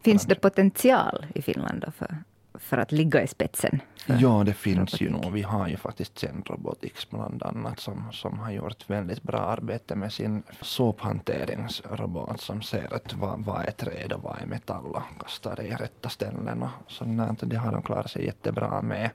Finns 0.00 0.26
det 0.26 0.34
potential 0.34 1.26
i 1.34 1.42
Finland 1.42 1.80
då 1.86 1.90
för, 1.90 2.16
för 2.54 2.78
att 2.78 2.92
ligga 2.92 3.22
i 3.22 3.26
spetsen? 3.26 3.80
Ja, 4.06 4.44
det 4.44 4.52
finns 4.54 5.00
ju 5.00 5.06
robotik? 5.06 5.24
nog. 5.24 5.32
Vi 5.32 5.42
har 5.42 5.68
ju 5.68 5.76
faktiskt 5.76 6.18
Zen 6.18 6.42
Robotics 6.46 7.10
bland 7.10 7.42
annat 7.42 7.80
som, 7.80 8.12
som 8.12 8.38
har 8.38 8.50
gjort 8.50 8.90
väldigt 8.90 9.22
bra 9.22 9.38
arbete 9.38 9.96
med 9.96 10.12
sin 10.12 10.42
sophanteringsrobot 10.60 12.40
som 12.40 12.62
ser 12.62 12.94
att 12.94 13.14
vad, 13.14 13.44
vad 13.44 13.66
är 13.66 13.70
träd 13.70 14.12
och 14.12 14.22
vad 14.22 14.42
är 14.42 14.46
metall 14.46 14.86
och 14.86 15.02
kastar 15.20 15.56
det 15.56 15.62
i 15.62 15.74
rätta 15.74 16.08
ställen 16.08 16.62
och 16.62 16.92
sånt. 16.92 17.40
Det 17.42 17.56
har 17.56 17.72
de 17.72 17.82
klarat 17.82 18.10
sig 18.10 18.24
jättebra 18.24 18.82
med. 18.82 19.10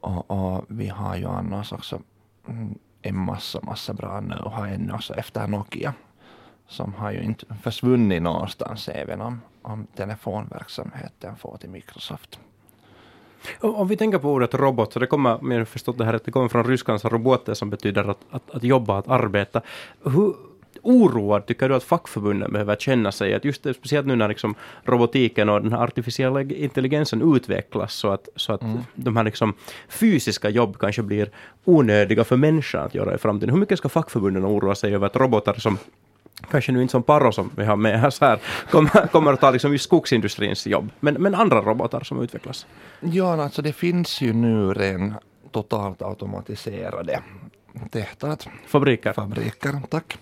Och, 0.00 0.30
och 0.30 0.64
vi 0.68 0.88
har 0.88 1.16
ju 1.16 1.26
annars 1.26 1.72
också 1.72 2.00
mm, 2.48 2.78
en 3.02 3.18
massa, 3.18 3.60
massa 3.62 3.94
bra 3.94 4.20
know-how 4.20 4.74
ännu 4.74 4.92
också 4.92 5.14
efter 5.14 5.48
Nokia 5.48 5.94
som 6.72 6.94
har 6.94 7.12
ju 7.12 7.22
inte 7.22 7.46
försvunnit 7.62 8.22
någonstans 8.22 8.88
även 8.88 9.20
om, 9.20 9.40
om 9.62 9.86
telefonverksamheten 9.96 11.36
får 11.36 11.56
till 11.56 11.70
Microsoft. 11.70 12.38
Om 13.60 13.88
vi 13.88 13.96
tänker 13.96 14.18
på 14.18 14.32
ordet 14.32 14.54
robot, 14.54 14.92
så 14.92 14.98
det 14.98 15.06
kommer, 15.06 15.40
om 15.40 15.50
jag 15.50 15.68
förstått 15.68 15.98
det 15.98 16.04
här, 16.04 16.14
att 16.14 16.24
det 16.24 16.30
kommer 16.30 16.48
från 16.48 16.64
ryskans 16.64 17.04
roboter 17.04 17.54
som 17.54 17.70
betyder 17.70 18.10
att, 18.10 18.18
att, 18.30 18.50
att 18.50 18.64
jobba, 18.64 18.98
att 18.98 19.08
arbeta. 19.08 19.60
Hur 20.04 20.34
oroad 20.82 21.46
tycker 21.46 21.68
du 21.68 21.74
att 21.74 21.82
fackförbunden 21.84 22.52
behöver 22.52 22.76
känna 22.76 23.12
sig? 23.12 23.34
Att 23.34 23.44
just 23.44 23.62
det, 23.62 23.74
speciellt 23.74 24.06
nu 24.06 24.16
när 24.16 24.28
liksom 24.28 24.54
robotiken 24.84 25.48
och 25.48 25.62
den 25.62 25.72
här 25.72 25.82
artificiella 25.84 26.40
intelligensen 26.42 27.34
utvecklas 27.36 27.94
så 27.94 28.08
att, 28.08 28.28
så 28.36 28.52
att 28.52 28.62
Mm. 28.62 28.78
de 28.94 29.16
här 29.16 29.24
liksom 29.24 29.54
fysiska 29.88 30.48
jobb 30.48 30.78
kanske 30.78 31.02
blir 31.02 31.30
onödiga 31.64 32.24
för 32.24 32.36
människan 32.36 32.84
att 32.84 32.94
göra 32.94 33.14
i 33.14 33.18
framtiden. 33.18 33.54
Hur 33.54 33.60
mycket 33.60 33.78
ska 33.78 33.88
fackförbunden 33.88 34.46
oroa 34.46 34.74
sig 34.74 34.94
över 34.94 35.06
att 35.06 35.16
robotar 35.16 35.54
som 35.54 35.78
Kanske 36.50 36.72
nu 36.72 36.82
inte 36.82 36.92
som 36.92 37.02
Paro 37.02 37.32
som 37.32 37.50
vi 37.56 37.64
har 37.64 37.76
med 37.76 38.00
här, 38.00 38.10
så 38.10 38.24
här 38.24 38.38
kommer, 38.70 39.06
kommer 39.06 39.32
att 39.32 39.40
ta 39.40 39.50
liksom 39.50 39.72
just 39.72 39.84
skogsindustrins 39.84 40.66
jobb, 40.66 40.90
men, 41.00 41.14
men 41.14 41.34
andra 41.34 41.60
robotar 41.60 42.00
som 42.00 42.22
utvecklas. 42.22 42.66
Ja, 43.00 43.42
alltså 43.42 43.62
det 43.62 43.72
finns 43.72 44.20
ju 44.20 44.32
nu 44.32 44.72
redan 44.72 45.14
totalt 45.50 46.02
automatiserade 46.02 47.22
tehtat. 47.90 48.48
Fabriker. 48.66 49.12
Fabriker, 49.12 49.80
tack. 49.88 50.18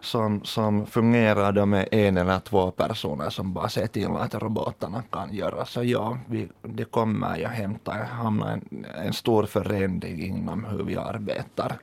Som, 0.00 0.44
som 0.44 0.86
fungerar 0.86 1.66
med 1.66 1.88
en 1.92 2.16
eller 2.16 2.40
två 2.40 2.70
personer 2.70 3.30
som 3.30 3.52
bara 3.52 3.68
ser 3.68 3.86
till 3.86 4.06
att 4.06 4.34
robotarna 4.34 5.02
kan 5.10 5.34
göra. 5.34 5.64
Så 5.64 5.82
ja, 5.82 6.18
vi, 6.26 6.48
det 6.62 6.84
kommer 6.84 7.38
ju 7.38 7.46
hämta, 7.46 7.92
hamna 7.92 8.52
en, 8.52 8.86
en 9.04 9.12
stor 9.12 9.46
förändring 9.46 10.22
inom 10.22 10.64
hur 10.64 10.82
vi 10.84 10.96
arbetar 10.96 11.78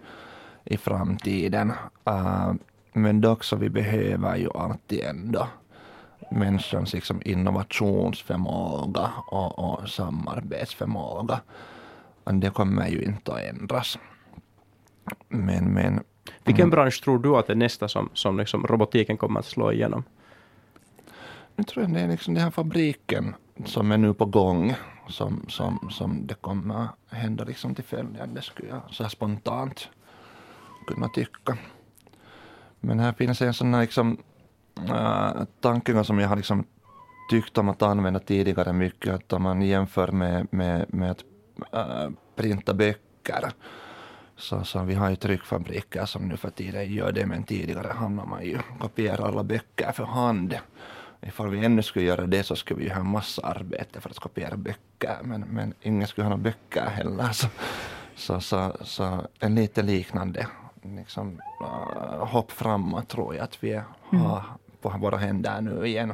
i 0.63 0.77
framtiden. 0.77 1.73
Uh, 2.09 2.53
men 2.93 3.21
dock 3.21 3.43
så 3.43 3.55
vi 3.55 3.69
behöver 3.69 4.37
ju 4.37 4.49
alltid 4.55 4.99
ändå 4.99 5.47
människans 6.31 6.93
liksom 6.93 7.21
innovationsförmåga 7.25 9.11
och, 9.27 9.59
och 9.59 9.89
samarbetsförmåga. 9.89 11.41
Och 12.23 12.33
det 12.33 12.49
kommer 12.49 12.87
ju 12.87 13.03
inte 13.03 13.33
att 13.33 13.41
ändras. 13.41 13.99
Men, 15.29 15.73
men 15.73 16.03
Vilken 16.43 16.69
bransch 16.69 17.03
tror 17.03 17.19
du 17.19 17.35
att 17.35 17.49
är 17.49 17.55
nästa 17.55 17.87
som, 17.87 18.09
som 18.13 18.39
liksom 18.39 18.67
robotiken 18.67 19.17
kommer 19.17 19.39
att 19.39 19.45
slå 19.45 19.71
igenom? 19.71 20.03
jag 21.55 21.67
tror 21.67 21.83
det 21.83 21.99
är 21.99 22.07
liksom 22.07 22.33
den 22.33 22.43
här 22.43 22.51
fabriken 22.51 23.35
som 23.65 23.91
är 23.91 23.97
nu 23.97 24.13
på 24.13 24.25
gång 24.25 24.75
som, 25.07 25.45
som, 25.47 25.89
som 25.91 26.27
det 26.27 26.33
kommer 26.33 26.87
hända 27.09 27.43
liksom 27.43 27.75
till 27.75 27.83
följande 27.83 28.41
skulle 28.41 28.69
jag 28.69 28.81
så 28.89 29.03
här 29.03 29.09
spontant 29.09 29.89
kunna 30.87 31.09
tycka. 31.09 31.57
Men 32.85 32.99
här 32.99 33.13
finns 33.13 33.41
en 33.41 33.53
sån 33.53 33.73
här 33.73 33.81
liksom, 33.81 34.17
äh, 34.89 35.43
tankegång 35.61 36.03
som 36.03 36.19
jag 36.19 36.29
har 36.29 36.35
liksom 36.35 36.65
tyckt 37.29 37.57
om 37.57 37.69
att 37.69 37.81
använda 37.81 38.19
tidigare 38.19 38.73
mycket, 38.73 39.13
att 39.13 39.33
om 39.33 39.43
man 39.43 39.61
jämför 39.61 40.11
med, 40.11 40.47
med, 40.51 40.85
med 40.93 41.11
att 41.11 41.23
äh, 41.73 42.09
printa 42.35 42.73
böcker, 42.73 43.51
så, 44.37 44.63
så 44.63 44.83
vi 44.83 44.93
har 44.93 45.09
ju 45.09 45.15
tryckfabriker 45.15 46.05
som 46.05 46.27
nu 46.27 46.37
för 46.37 46.49
tiden 46.49 46.93
gör 46.93 47.11
det, 47.11 47.25
men 47.25 47.43
tidigare 47.43 47.93
hamnar 47.93 48.25
man 48.25 48.45
ju 48.45 48.57
kopiera 48.79 49.25
alla 49.25 49.43
böcker 49.43 49.91
för 49.91 50.05
hand. 50.05 50.57
Ifall 51.21 51.49
vi 51.49 51.65
ännu 51.65 51.81
skulle 51.81 52.05
göra 52.05 52.27
det 52.27 52.43
så 52.43 52.55
skulle 52.55 52.79
vi 52.79 52.85
ju 52.85 52.93
ha 52.93 52.99
en 52.99 53.07
massa 53.07 53.41
arbete 53.41 54.01
för 54.01 54.09
att 54.09 54.19
kopiera 54.19 54.57
böcker, 54.57 55.17
men, 55.23 55.41
men 55.41 55.73
ingen 55.81 56.07
skulle 56.07 56.25
ha 56.25 56.29
några 56.29 56.43
böcker 56.43 56.85
heller. 56.85 57.31
Så, 57.31 57.47
så, 58.15 58.39
så, 58.39 58.77
så 58.81 59.27
en 59.39 59.55
lite 59.55 59.81
liknande 59.81 60.47
liksom, 60.83 61.41
uh, 61.61 62.25
hopp 62.25 62.51
framåt 62.51 63.07
tror 63.07 63.35
jag 63.35 63.43
att 63.43 63.63
vi 63.63 63.81
har 64.09 64.43
på 64.81 64.89
våra 64.89 65.17
händer 65.17 65.61
nu 65.61 65.87
igen. 65.87 66.13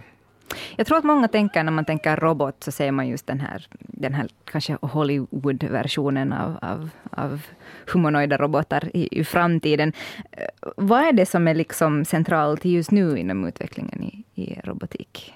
Jag 0.76 0.88
tror 0.88 0.98
att 0.98 1.04
många 1.04 1.28
tänker, 1.28 1.64
när 1.64 1.72
man 1.72 1.86
tänker 1.86 2.16
robot, 2.18 2.64
så 2.64 2.72
ser 2.72 2.92
man 2.92 3.08
just 3.08 3.28
den 3.28 3.40
här, 3.40 3.68
den 3.80 4.14
här 4.14 4.28
kanske 4.44 4.78
Hollywood-versionen 4.82 6.34
av, 6.34 6.58
av, 6.62 6.90
av 7.12 7.42
humanoida 7.94 8.38
robotar 8.38 8.90
i, 8.94 9.20
i 9.20 9.24
framtiden. 9.24 9.94
Eh, 10.32 10.48
Vad 10.78 11.02
är 11.02 11.14
det 11.14 11.26
som 11.26 11.48
är 11.48 11.56
liksom 11.56 12.06
centralt 12.06 12.66
just 12.66 12.92
nu 12.92 13.18
inom 13.18 13.46
utvecklingen 13.46 14.04
i, 14.04 14.24
i 14.36 14.60
robotik? 14.64 15.34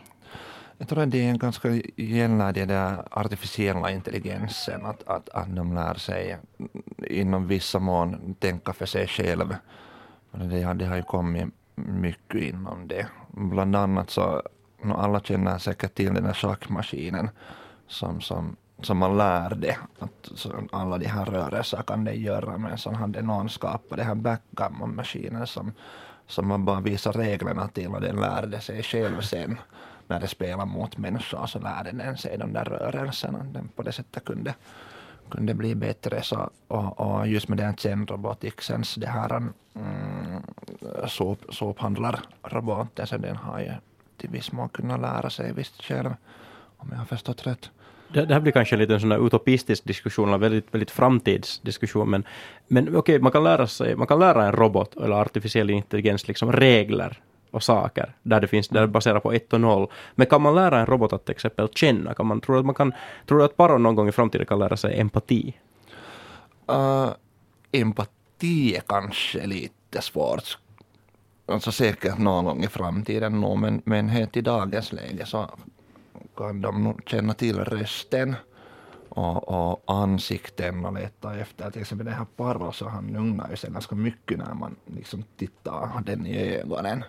Jag 0.78 0.88
tror 0.88 1.04
att 1.04 1.12
det 1.12 1.30
är 1.30 1.36
ganska 1.38 1.70
gäller 1.96 2.54
den 2.54 2.68
där 2.68 3.04
artificiella 3.12 3.92
intelligensen, 3.92 4.86
att, 4.86 5.04
att, 5.08 5.30
att 5.30 5.56
de 5.56 5.74
lär 5.76 5.94
sig 5.94 6.38
inom 7.08 7.48
vissa 7.48 7.80
mån 7.80 8.36
tänka 8.40 8.74
för 8.74 8.86
sig 8.86 9.08
själv. 9.08 9.56
Det, 10.32 10.62
har- 10.64 10.74
det 10.74 10.86
har 10.86 10.96
ju 10.96 11.04
kommit 11.04 11.48
mycket 11.76 12.42
inom 12.42 12.88
det. 12.88 13.08
Bland 13.32 13.76
annat 13.76 14.10
så, 14.10 14.42
alla 14.84 15.20
känner 15.20 15.58
säkert 15.58 15.96
till 15.96 16.14
den 16.14 16.24
där 16.24 16.34
schackmaskinen 16.34 17.30
som, 17.88 18.22
som, 18.22 18.56
som 18.82 18.98
man 18.98 19.18
lärde, 19.18 19.78
att 20.00 20.30
så 20.36 20.50
alla 20.72 20.98
de 20.98 21.06
här 21.08 21.26
rörelserna 21.26 21.84
kan 21.84 22.04
den 22.06 22.22
göra, 22.22 22.58
men 22.58 22.78
så 22.78 22.92
hade 22.92 23.22
någon 23.22 23.50
skapat 23.50 23.98
den 23.98 24.08
här 24.08 24.16
backgammon-maskinen 24.16 25.48
som, 25.48 25.72
som 26.28 26.48
man 26.48 26.66
bara 26.66 26.80
visar 26.82 27.14
reglerna 27.14 27.68
till 27.68 27.88
och 27.88 28.02
den 28.02 28.16
lärde 28.16 28.62
sig 28.62 28.84
själv 28.84 29.22
sen 29.22 29.58
när 30.14 30.20
det 30.20 30.28
spelar 30.28 30.66
mot 30.66 30.98
människor 30.98 31.46
så 31.46 31.60
lärde 31.60 31.92
den 31.92 32.18
sig 32.18 32.38
de 32.38 32.54
där 32.54 32.66
rörelserna. 32.66 33.40
Den 33.54 33.68
på 33.76 33.84
det 33.84 33.92
sättet 33.92 34.26
kunde, 34.26 34.56
kunde 35.30 35.54
bli 35.54 35.76
bättre. 35.76 36.22
Så, 36.24 36.50
och, 36.68 37.00
och 37.00 37.28
just 37.28 37.48
med 37.48 37.58
den 37.58 37.78
Zen 37.78 38.08
Roboticsens, 38.08 38.96
det 38.96 39.08
här 39.08 39.36
mm, 39.36 39.54
sop, 41.08 41.40
sophandlarroboten, 41.50 43.08
så 43.08 43.18
den 43.18 43.36
har 43.36 43.60
ju 43.60 43.72
till 44.18 44.30
viss 44.30 44.52
mån 44.52 44.70
kunnat 44.70 45.02
lära 45.02 45.30
sig 45.30 45.54
visst 45.54 45.84
själv, 45.84 46.10
om 46.78 46.88
jag 46.92 46.98
har 46.98 47.06
förstått 47.06 47.48
rätt. 47.48 47.70
Det, 48.14 48.26
det 48.26 48.34
här 48.34 48.42
blir 48.42 48.52
kanske 48.52 48.76
en 48.76 48.80
liten 48.80 49.00
sån 49.00 49.12
utopistisk 49.12 49.84
diskussion, 49.84 50.28
eller 50.28 50.38
väldigt, 50.38 50.74
väldigt 50.74 50.92
framtidsdiskussion, 50.92 52.10
men, 52.10 52.24
men 52.68 52.96
okej, 52.96 53.20
man 53.20 53.32
kan 53.32 53.44
lära 53.44 53.68
sig, 53.68 53.96
man 53.96 54.08
kan 54.08 54.20
lära 54.20 54.46
en 54.46 54.52
robot 54.52 54.96
eller 54.98 55.16
artificiell 55.16 55.70
intelligens 55.70 56.28
liksom 56.28 56.52
regler 56.52 57.22
och 57.54 57.64
saker, 57.64 58.16
där 58.24 58.42
det 58.42 58.48
finns, 58.48 58.68
där 58.68 59.14
det 59.14 59.20
på 59.20 59.32
ett 59.32 59.54
och 59.54 59.62
noll. 59.62 59.88
Men 60.16 60.28
kan 60.28 60.42
man 60.42 60.56
lära 60.56 60.80
en 60.80 60.86
robot 60.86 61.14
att 61.14 61.26
till 61.26 61.36
exempel 61.36 61.68
känna? 61.76 62.14
Kan 62.14 62.26
man, 62.26 62.42
tror, 62.42 62.56
du 62.56 62.60
att 62.60 62.66
man 62.66 62.76
kan, 62.76 62.94
tror 63.28 63.38
du 63.38 63.44
att 63.44 63.58
Paron 63.58 63.84
någon 63.84 63.96
gång 63.96 64.08
i 64.08 64.12
framtiden 64.12 64.46
kan 64.48 64.60
lära 64.60 64.78
sig 64.78 65.00
empati? 65.00 65.54
Uh, 66.72 67.10
empati 67.72 68.76
är 68.76 68.82
kanske 68.82 69.48
lite 69.48 70.02
svårt. 70.02 70.58
Alltså 71.46 71.72
säkert 71.72 72.18
någon 72.18 72.46
gång 72.46 72.64
i 72.64 72.68
framtiden 72.68 73.42
nog, 73.42 73.58
men, 73.58 73.82
men 73.86 74.10
helt 74.10 74.38
i 74.38 74.42
dagens 74.42 74.94
läge 74.94 75.26
så 75.26 75.50
kan 76.38 76.62
de 76.62 76.84
nog 76.84 77.02
känna 77.06 77.34
till 77.34 77.60
rösten 77.60 78.36
och, 79.10 79.72
och 79.72 79.84
ansikten 79.88 80.86
och 80.86 80.94
leta 80.94 81.36
efter. 81.36 81.72
Till 81.72 81.82
exempel 81.82 82.06
den 82.06 82.16
här 82.16 82.26
Paro, 82.36 82.72
så 82.72 82.88
han 82.90 83.08
lugnar 83.08 83.50
ju 83.50 83.56
sig 83.56 83.72
ganska 83.72 83.96
mycket 83.96 84.38
när 84.38 84.54
man 84.54 84.76
liksom 84.86 85.24
tittar 85.38 86.02
den 86.06 86.26
i 86.26 86.38
ögonen 86.38 87.04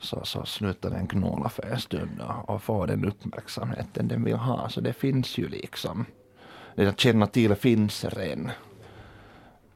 så, 0.00 0.24
så 0.24 0.44
slutar 0.44 0.90
den 0.90 1.06
knåla 1.06 1.48
för 1.48 1.66
en 1.66 1.80
stund 1.80 2.20
och, 2.20 2.50
och 2.50 2.62
får 2.62 2.86
den 2.86 3.04
uppmärksamheten 3.04 4.08
den 4.08 4.24
vill 4.24 4.36
ha. 4.36 4.68
Så 4.68 4.80
det 4.80 4.92
finns 4.92 5.38
ju 5.38 5.48
liksom, 5.48 6.04
det 6.74 6.86
att 6.86 7.00
känna 7.00 7.26
till 7.26 7.54
finns 7.54 8.04
redan. 8.04 8.50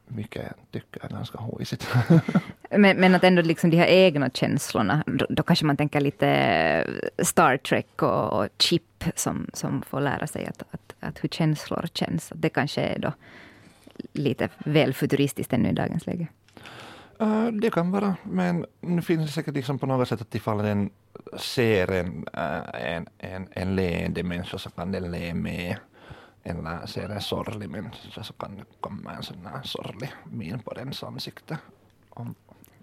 Vilket 0.07 0.43
jag 0.43 0.53
tycker 0.71 1.05
är 1.05 1.09
ganska 1.09 1.37
hojsigt. 1.37 1.87
Men, 2.77 2.97
men 2.97 3.15
att 3.15 3.23
ändå 3.23 3.41
liksom 3.41 3.69
de 3.69 3.77
här 3.77 3.87
egna 3.87 4.29
känslorna, 4.29 5.03
då, 5.07 5.25
då 5.29 5.43
kanske 5.43 5.65
man 5.65 5.77
tänker 5.77 6.01
lite 6.01 6.27
eh, 6.27 7.23
Star 7.25 7.57
Trek 7.57 8.01
och, 8.01 8.33
och 8.33 8.47
Chip 8.59 9.03
som, 9.15 9.47
som 9.53 9.81
får 9.81 10.01
lära 10.01 10.27
sig 10.27 10.45
att, 10.45 10.63
att, 10.71 10.95
att 10.99 11.23
hur 11.23 11.29
känslor 11.29 11.85
känns. 11.93 12.31
Att 12.31 12.41
det 12.41 12.49
kanske 12.49 12.81
är 12.81 12.99
då 12.99 13.13
lite 14.13 14.49
väl 14.57 14.93
futuristiskt 14.93 15.53
ännu 15.53 15.69
i 15.69 15.73
dagens 15.73 16.05
läge. 16.05 16.27
Uh, 17.21 17.47
det 17.47 17.71
kan 17.71 17.91
vara, 17.91 18.15
men 18.23 18.65
nu 18.81 19.01
finns 19.01 19.25
det 19.25 19.31
säkert 19.31 19.55
liksom 19.55 19.79
på 19.79 19.85
något 19.85 20.07
sätt 20.07 20.21
att 20.21 20.35
ifall 20.35 20.57
den 20.57 20.89
ser 21.37 21.91
en, 21.91 22.27
uh, 22.37 22.81
en, 22.85 23.07
en, 23.17 23.47
en 23.51 23.75
leende 23.75 24.23
människa 24.23 24.57
så 24.57 24.69
kan 24.69 24.91
den 24.91 25.11
le 25.11 25.33
med. 25.33 25.75
Eller 26.43 26.85
ser 26.85 27.09
en 27.09 27.21
sorglig 27.21 27.69
människa 27.69 28.23
så 28.23 28.33
kan 28.33 28.55
det 28.55 28.63
komma 28.79 29.11
en 29.11 29.23
sån 29.23 29.45
här 29.45 29.61
sorglig 29.63 30.11
min 30.23 30.59
på 30.59 30.73
dens 30.73 31.03
ansikte. 31.03 31.57
Om, 32.09 32.35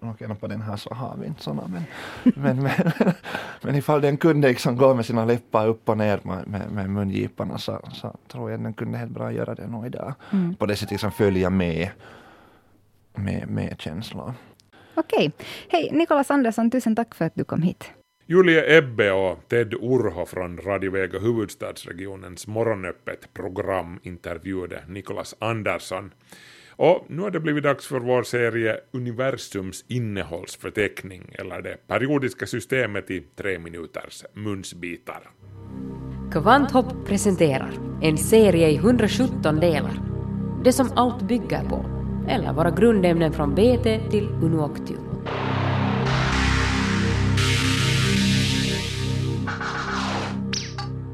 Okej, 0.03 0.35
på 0.35 0.47
den 0.47 0.61
här 0.61 0.77
så 0.77 0.93
har 0.93 1.17
vi 1.17 1.27
inte 1.27 1.43
såna, 1.43 1.67
men, 1.67 1.83
men, 2.35 2.63
men, 2.63 3.13
men 3.61 3.75
ifall 3.75 4.01
den 4.01 4.17
kunde 4.17 4.47
liksom 4.47 4.77
gå 4.77 4.93
med 4.93 5.05
sina 5.05 5.25
läppar 5.25 5.67
upp 5.67 5.89
och 5.89 5.97
ner 5.97 6.19
med, 6.23 6.47
med, 6.47 6.71
med 6.71 6.89
mungiporna 6.89 7.57
så, 7.57 7.79
så 7.93 8.15
tror 8.27 8.51
jag 8.51 8.59
den 8.59 8.73
kunde 8.73 8.97
helt 8.97 9.11
bra 9.11 9.31
göra 9.31 9.55
det 9.55 9.67
nog 9.67 9.85
idag. 9.85 10.13
Mm. 10.31 10.55
På 10.55 10.65
det 10.65 10.75
sättet 10.75 10.91
liksom 10.91 11.11
följa 11.11 11.49
med, 11.49 11.89
med, 13.23 13.47
med 13.49 13.75
känslor. 13.79 14.33
Okej. 14.95 15.31
Hej, 15.69 15.89
Nikolas 15.91 16.31
Andersson, 16.31 16.71
tusen 16.71 16.95
tack 16.95 17.15
för 17.15 17.25
att 17.25 17.35
du 17.35 17.43
kom 17.43 17.61
hit. 17.61 17.91
Julia 18.25 18.77
Ebbe 18.77 19.11
och 19.11 19.39
Ted 19.47 19.73
Urho 19.73 20.25
från 20.25 20.57
Radio 20.57 20.91
Vega 20.91 21.19
huvudstadsregionens 21.19 22.47
morgonöppet 22.47 23.33
program 23.33 23.99
intervjuade 24.03 24.83
Nikolas 24.87 25.35
Andersson. 25.39 26.11
Och 26.75 27.05
nu 27.09 27.21
har 27.21 27.31
det 27.31 27.39
blivit 27.39 27.63
dags 27.63 27.87
för 27.87 27.99
vår 27.99 28.23
serie 28.23 28.77
Universums 28.91 29.85
innehållsförteckning, 29.87 31.35
eller 31.39 31.61
det 31.61 31.77
periodiska 31.87 32.45
systemet 32.45 33.11
i 33.11 33.19
tre 33.35 33.59
minuters 33.59 34.23
munsbitar. 34.33 35.31
Kvanthopp 36.31 37.07
presenterar 37.07 37.71
en 38.01 38.17
serie 38.17 38.69
i 38.69 38.75
117 38.75 39.55
delar. 39.59 40.01
Det 40.63 40.73
som 40.73 40.89
allt 40.95 41.21
bygger 41.21 41.63
på, 41.69 42.00
eller 42.27 42.53
våra 42.53 42.71
grundämnen 42.71 43.33
från 43.33 43.55
BT 43.55 43.99
till 44.09 44.29
Unuoctium. 44.41 45.11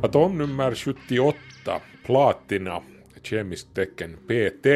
Atomnummer 0.03 0.76
78, 0.76 1.38
platina, 2.05 2.82
kemiskt 3.22 3.76
tecken 3.76 4.18
PT. 4.28 4.68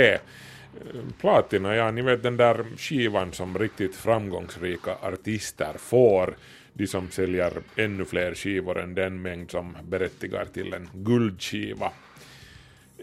Platina, 1.22 1.76
ja 1.76 1.92
ni 1.92 2.02
vet 2.02 2.24
den 2.24 2.38
där 2.38 2.66
skivan 2.78 3.32
som 3.32 3.60
riktigt 3.60 3.96
framgångsrika 3.96 4.96
artister 5.02 5.74
får, 5.78 6.36
de 6.74 6.88
som 6.88 7.10
säljer 7.10 7.54
ännu 7.76 8.06
fler 8.06 8.36
skivor 8.36 8.80
än 8.80 8.96
den 8.96 9.22
mängd 9.22 9.52
som 9.52 9.78
berättigar 9.84 10.46
till 10.46 10.74
en 10.74 10.90
guldskiva. 10.94 11.92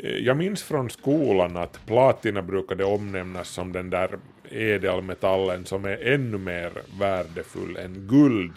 Eh, 0.03 0.11
jag 0.11 0.37
minns 0.37 0.63
från 0.63 0.91
skolan 0.91 1.57
att 1.57 1.87
platina 1.87 2.43
brukade 2.43 2.85
omnämnas 2.85 3.49
som 3.49 3.73
den 3.73 3.91
där 3.91 4.19
ädelmetallen 4.51 5.65
som 5.65 5.85
är 5.85 6.13
ännu 6.15 6.39
mer 6.39 6.73
värdefull 6.99 7.77
än 7.77 8.09
guld. 8.11 8.53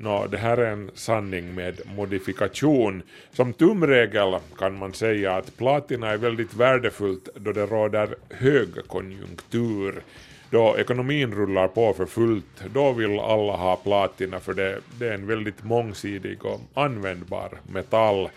Nå, 0.00 0.26
det 0.26 0.36
här 0.36 0.56
är 0.56 0.72
en 0.72 0.90
sanning 0.94 1.54
med 1.54 1.80
modifikation. 1.96 3.02
Som 3.32 3.52
tumregel 3.52 4.36
kan 4.58 4.78
man 4.78 4.92
säga 4.92 5.34
att 5.34 5.56
platina 5.56 6.08
är 6.08 6.16
väldigt 6.16 6.54
värdefullt 6.54 7.28
då 7.34 7.52
det 7.52 7.66
råder 7.66 8.14
högkonjunktur. 8.30 10.02
Då 10.50 10.76
ekonomin 10.78 11.34
rullar 11.34 11.68
på 11.68 11.94
för 11.94 12.06
fullt, 12.06 12.64
då 12.74 12.92
vill 12.92 13.18
alla 13.20 13.56
ha 13.56 13.76
platina 13.76 14.40
för 14.40 14.54
det, 14.54 14.78
det 14.98 15.08
är 15.08 15.14
en 15.14 15.26
väldigt 15.26 15.64
mångsidig 15.64 16.44
och 16.44 16.60
användbar 16.74 17.50
metall. 17.72 18.28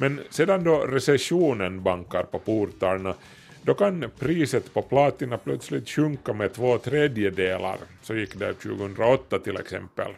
Men 0.00 0.20
sedan 0.30 0.64
då 0.64 0.78
recessionen 0.78 1.82
bankar 1.82 2.22
på 2.22 2.38
portarna, 2.38 3.14
då 3.62 3.74
kan 3.74 4.10
priset 4.18 4.74
på 4.74 4.82
platina 4.82 5.38
plötsligt 5.38 5.88
sjunka 5.88 6.32
med 6.32 6.52
två 6.52 6.78
tredjedelar. 6.78 7.76
Så 8.02 8.14
gick 8.14 8.38
det 8.38 8.54
2008 8.54 9.38
till 9.38 9.56
exempel. 9.56 10.12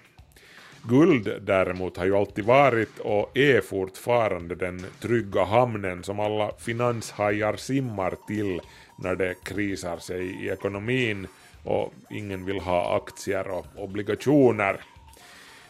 Guld 0.83 1.33
däremot 1.41 1.97
har 1.97 2.05
ju 2.05 2.17
alltid 2.17 2.45
varit 2.45 2.99
och 2.99 3.37
är 3.37 3.61
fortfarande 3.61 4.55
den 4.55 4.87
trygga 5.01 5.45
hamnen 5.45 6.03
som 6.03 6.21
alla 6.21 6.53
finanshajar 6.59 7.57
simmar 7.57 8.15
till 8.27 8.61
när 8.99 9.15
det 9.15 9.35
krisar 9.45 9.99
sig 9.99 10.45
i 10.45 10.49
ekonomin 10.49 11.27
och 11.65 11.93
ingen 12.11 12.45
vill 12.45 12.61
ha 12.61 12.97
aktier 12.97 13.51
och 13.51 13.67
obligationer. 13.77 14.81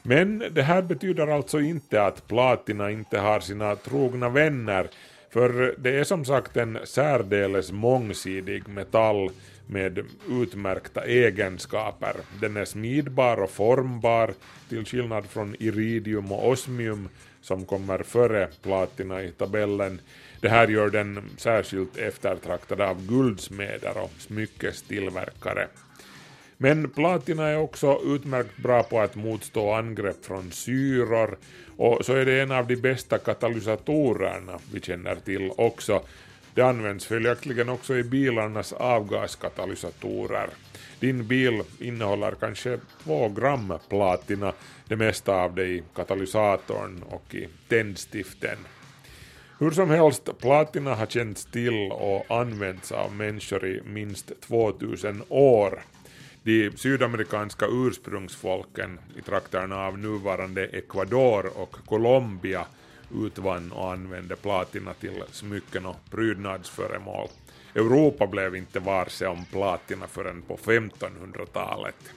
Men 0.03 0.45
det 0.51 0.63
här 0.63 0.83
betyder 0.83 1.27
alltså 1.27 1.61
inte 1.61 2.03
att 2.03 2.29
platina 2.29 2.91
inte 2.91 3.19
har 3.19 3.41
sina 3.41 3.77
trogna 3.77 4.29
vänner, 4.29 4.87
för 5.31 5.75
det 5.79 5.91
är 5.91 6.05
som 6.05 6.25
sagt 6.25 6.57
en 6.57 6.79
särdeles 6.85 7.73
mångsidig 7.73 8.69
metall 8.69 9.31
med 9.67 10.05
utmärkta 10.31 11.05
egenskaper. 11.05 12.17
Den 12.41 12.57
är 12.57 12.65
smidbar 12.65 13.43
och 13.43 13.51
formbar, 13.51 14.35
till 14.69 14.85
skillnad 14.85 15.27
från 15.27 15.57
iridium 15.59 16.33
och 16.33 16.49
osmium 16.49 17.09
som 17.41 17.65
kommer 17.65 17.99
före 18.03 18.49
platina 18.63 19.23
i 19.23 19.31
tabellen. 19.31 20.01
Det 20.41 20.49
här 20.49 20.69
gör 20.69 20.91
den 20.91 21.31
särskilt 21.37 21.97
eftertraktad 21.97 22.81
av 22.81 23.07
guldsmeder 23.07 23.99
och 23.99 24.13
smyckestillverkare. 24.19 25.69
Men 26.63 26.91
platina 26.91 27.49
är 27.49 27.59
också 27.59 28.01
utmärkt 28.05 28.57
bra 28.57 28.83
på 28.83 29.01
att 29.01 29.15
motstå 29.15 29.73
angrepp 29.73 30.25
från 30.25 30.53
syror 30.53 31.39
och 31.77 32.05
så 32.05 32.13
är 32.13 32.25
det 32.25 32.41
en 32.41 32.53
av 32.53 32.67
de 32.67 32.77
bästa 32.77 33.19
katalysatorerna 33.19 34.59
vi 34.73 34.81
känner 34.81 35.15
till 35.15 35.51
också. 35.57 36.03
Det 36.55 36.63
används 36.63 37.07
följaktligen 37.07 37.69
också 37.69 37.97
i 37.97 38.05
bilarnas 38.05 38.73
avgaskatalysatorer. 38.73 40.49
Din 41.01 41.27
bil 41.27 41.63
innehåller 41.79 42.35
kanske 42.41 42.79
2 43.05 43.29
gram 43.29 43.75
platina, 43.89 44.53
det 44.89 44.97
mesta 44.97 45.35
av 45.35 45.55
det 45.55 45.67
i 45.67 45.83
katalysatorn 45.95 47.03
och 47.03 47.35
i 47.35 47.49
tändstiften. 47.69 48.59
Hur 49.59 49.71
som 49.71 49.91
helst, 49.91 50.39
platina 50.39 50.95
har 50.95 51.07
känts 51.07 51.45
till 51.45 51.93
och 51.93 52.25
använts 52.29 52.93
av 52.93 53.15
människor 53.15 53.67
i 53.67 53.83
minst 53.87 54.33
2000 54.41 55.23
år. 55.29 55.83
De 56.45 56.71
sydamerikanska 56.77 57.67
ursprungsfolken 57.71 58.99
i 59.17 59.23
trakterna 59.23 59.77
av 59.77 59.99
nuvarande 59.99 60.67
Ecuador 60.67 61.59
och 61.59 61.77
Colombia 61.87 62.67
utvann 63.15 63.73
och 63.73 63.93
använde 63.93 64.37
platina 64.37 64.95
till 64.95 65.23
smycken 65.31 65.87
och 65.87 65.97
prydnadsföremål. 66.11 67.29
Europa 67.75 68.27
blev 68.27 68.57
inte 68.57 68.81
varse 68.81 69.27
om 69.27 69.45
platina 69.45 70.07
förrän 70.07 70.43
på 70.43 70.57
1500-talet. 70.57 72.13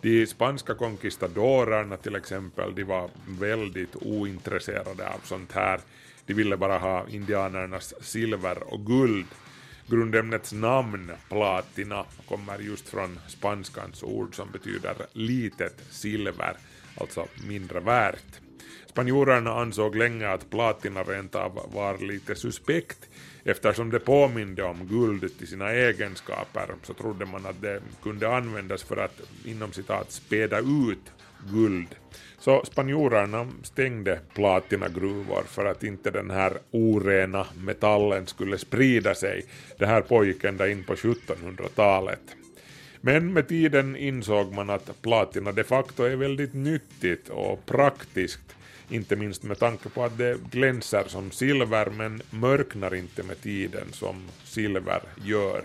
De 0.00 0.26
spanska 0.26 0.74
konkistadorerna 0.74 1.96
till 1.96 2.16
exempel, 2.16 2.74
de 2.74 2.84
var 2.84 3.10
väldigt 3.26 3.96
ointresserade 3.96 5.08
av 5.08 5.20
sånt 5.24 5.52
här. 5.52 5.80
De 6.26 6.34
ville 6.34 6.56
bara 6.56 6.78
ha 6.78 7.08
indianernas 7.08 7.94
silver 8.00 8.72
och 8.72 8.86
guld. 8.86 9.26
Grundämnets 9.86 10.52
namn, 10.52 11.12
platina, 11.28 12.04
kommer 12.28 12.58
just 12.58 12.88
från 12.88 13.18
spanskans 13.28 14.02
ord 14.02 14.34
som 14.34 14.50
betyder 14.50 14.94
litet 15.12 15.82
silver, 15.90 16.56
alltså 17.00 17.26
mindre 17.48 17.80
värt. 17.80 18.40
Spanjorerna 18.86 19.50
ansåg 19.50 19.96
länge 19.96 20.28
att 20.28 20.50
platina 20.50 21.02
rent 21.02 21.34
av 21.34 21.70
var 21.74 21.98
lite 21.98 22.34
suspekt 22.34 23.08
eftersom 23.44 23.90
det 23.90 24.00
påminde 24.00 24.62
om 24.62 24.86
guld 24.86 25.38
till 25.38 25.48
sina 25.48 25.70
egenskaper 25.70 26.74
så 26.82 26.94
trodde 26.94 27.26
man 27.26 27.46
att 27.46 27.62
det 27.62 27.80
kunde 28.02 28.36
användas 28.36 28.82
för 28.82 28.96
att 28.96 29.20
inom 29.44 29.72
citat 29.72 30.12
späda 30.12 30.58
ut 30.58 31.12
guld. 31.52 31.86
Så 32.38 32.64
spanjorerna 32.64 33.48
stängde 33.62 34.20
platinagruvor 34.34 35.42
för 35.42 35.64
att 35.64 35.84
inte 35.84 36.10
den 36.10 36.30
här 36.30 36.58
orena 36.70 37.46
metallen 37.64 38.26
skulle 38.26 38.58
sprida 38.58 39.14
sig. 39.14 39.44
Det 39.78 39.86
här 39.86 40.00
pågick 40.00 40.44
ända 40.44 40.68
in 40.68 40.84
på 40.84 40.94
1700-talet. 40.94 42.20
Men 43.00 43.32
med 43.32 43.48
tiden 43.48 43.96
insåg 43.96 44.52
man 44.52 44.70
att 44.70 45.02
platina 45.02 45.52
de 45.52 45.64
facto 45.64 46.02
är 46.02 46.16
väldigt 46.16 46.54
nyttigt 46.54 47.28
och 47.28 47.66
praktiskt 47.66 48.56
inte 48.88 49.16
minst 49.16 49.42
med 49.42 49.58
tanke 49.58 49.88
på 49.88 50.04
att 50.04 50.18
det 50.18 50.38
glänser 50.50 51.04
som 51.06 51.30
silver 51.30 51.86
men 51.86 52.22
mörknar 52.30 52.94
inte 52.94 53.22
med 53.22 53.40
tiden 53.40 53.92
som 53.92 54.22
silver 54.44 55.00
gör. 55.24 55.64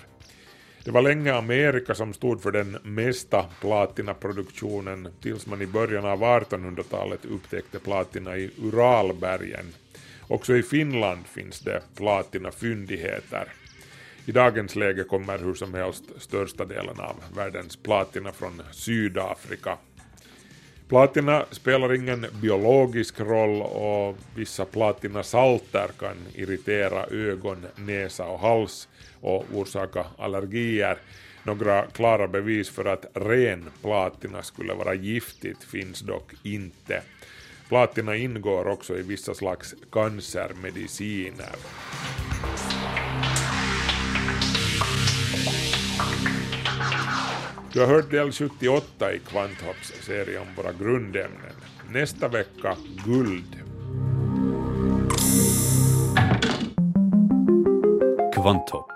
Det 0.84 0.92
var 0.92 1.02
länge 1.02 1.34
Amerika 1.34 1.96
som 1.96 2.14
stod 2.14 2.42
för 2.42 2.52
den 2.52 2.78
mesta 2.84 3.46
platinaproduktionen 3.62 5.08
tills 5.22 5.48
man 5.48 5.62
i 5.62 5.68
början 5.68 6.06
av 6.06 6.24
1800-talet 6.24 7.26
upptäckte 7.26 7.80
platina 7.80 8.38
i 8.38 8.52
Uralbergen. 8.62 9.74
Också 10.28 10.56
i 10.56 10.64
Finland 10.64 11.28
finns 11.28 11.60
det 11.60 11.82
platinafyndigheter. 11.96 13.48
I 14.26 14.32
dagens 14.32 14.76
läge 14.76 15.04
kommer 15.04 15.38
hur 15.38 15.54
som 15.54 15.74
helst 15.74 16.04
största 16.18 16.66
delen 16.66 17.00
av 17.00 17.16
världens 17.36 17.76
platina 17.78 18.32
från 18.32 18.62
Sydafrika. 18.72 19.78
Platina 20.90 21.46
spelar 21.52 21.94
ingen 21.94 22.26
biologisk 22.42 23.20
roll 23.20 23.62
och 23.62 24.18
vissa 24.36 24.66
platinasalter 24.66 25.88
kan 26.00 26.16
irritera 26.36 27.06
ögon, 27.06 27.66
näsa 27.76 28.26
och 28.26 28.40
hals 28.40 28.88
och 29.22 29.46
orsaka 29.54 30.06
allergier. 30.18 30.98
Några 31.44 31.86
klara 31.86 32.28
bevis 32.28 32.70
för 32.70 32.86
att 32.86 33.06
ren 33.14 33.70
platina 33.82 34.44
skulle 34.44 34.74
vara 34.74 34.94
giftigt 34.94 35.64
finns 35.64 36.00
dock 36.00 36.34
inte. 36.44 37.02
Platina 37.68 38.16
ingår 38.16 38.68
också 38.68 38.98
i 38.98 39.02
vissa 39.02 39.34
slags 39.34 39.76
cancermediciner. 39.92 41.56
Du 47.74 47.80
har 47.80 47.88
hört 47.88 48.12
del 48.12 48.32
78 48.32 49.14
i 49.14 49.20
Kvanthopps 49.20 49.94
serie 50.02 50.40
om 50.40 50.48
våra 50.56 50.72
grundämnen. 50.74 51.54
Nästa 51.90 52.28
vecka 52.28 52.76
guld. 53.06 53.56
Kvanthopp, 58.36 58.92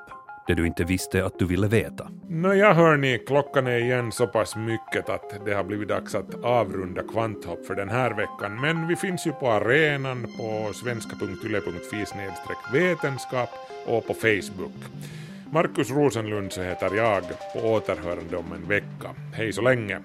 det 0.47 0.53
du 0.53 0.67
inte 0.67 0.83
visste 0.83 1.25
att 1.25 1.39
du 1.39 1.45
ville 1.45 1.67
veta. 1.67 2.07
Nåja 2.29 2.73
hörni, 2.73 3.19
klockan 3.27 3.67
är 3.67 3.77
igen 3.77 4.11
så 4.11 4.27
pass 4.27 4.55
mycket 4.55 5.09
att 5.09 5.45
det 5.45 5.53
har 5.53 5.63
blivit 5.63 5.87
dags 5.87 6.15
att 6.15 6.43
avrunda 6.43 7.03
Kvanthopp 7.03 7.65
för 7.65 7.75
den 7.75 7.89
här 7.89 8.13
veckan. 8.13 8.61
Men 8.61 8.87
vi 8.87 8.95
finns 8.95 9.27
ju 9.27 9.31
på 9.31 9.51
arenan 9.51 10.23
på 10.37 10.73
svenska.yle.fi 10.73 12.05
vetenskap 12.73 13.49
och 13.85 14.07
på 14.07 14.13
Facebook. 14.13 14.73
Markus 15.53 15.91
Rosenlund 15.91 16.51
så 16.51 16.61
heter 16.61 16.95
jag, 16.95 17.23
på 17.53 17.59
återhörande 17.59 18.37
om 18.37 18.53
en 18.53 18.67
vecka. 18.67 19.15
Hej 19.33 19.53
så 19.53 19.61
länge! 19.61 19.99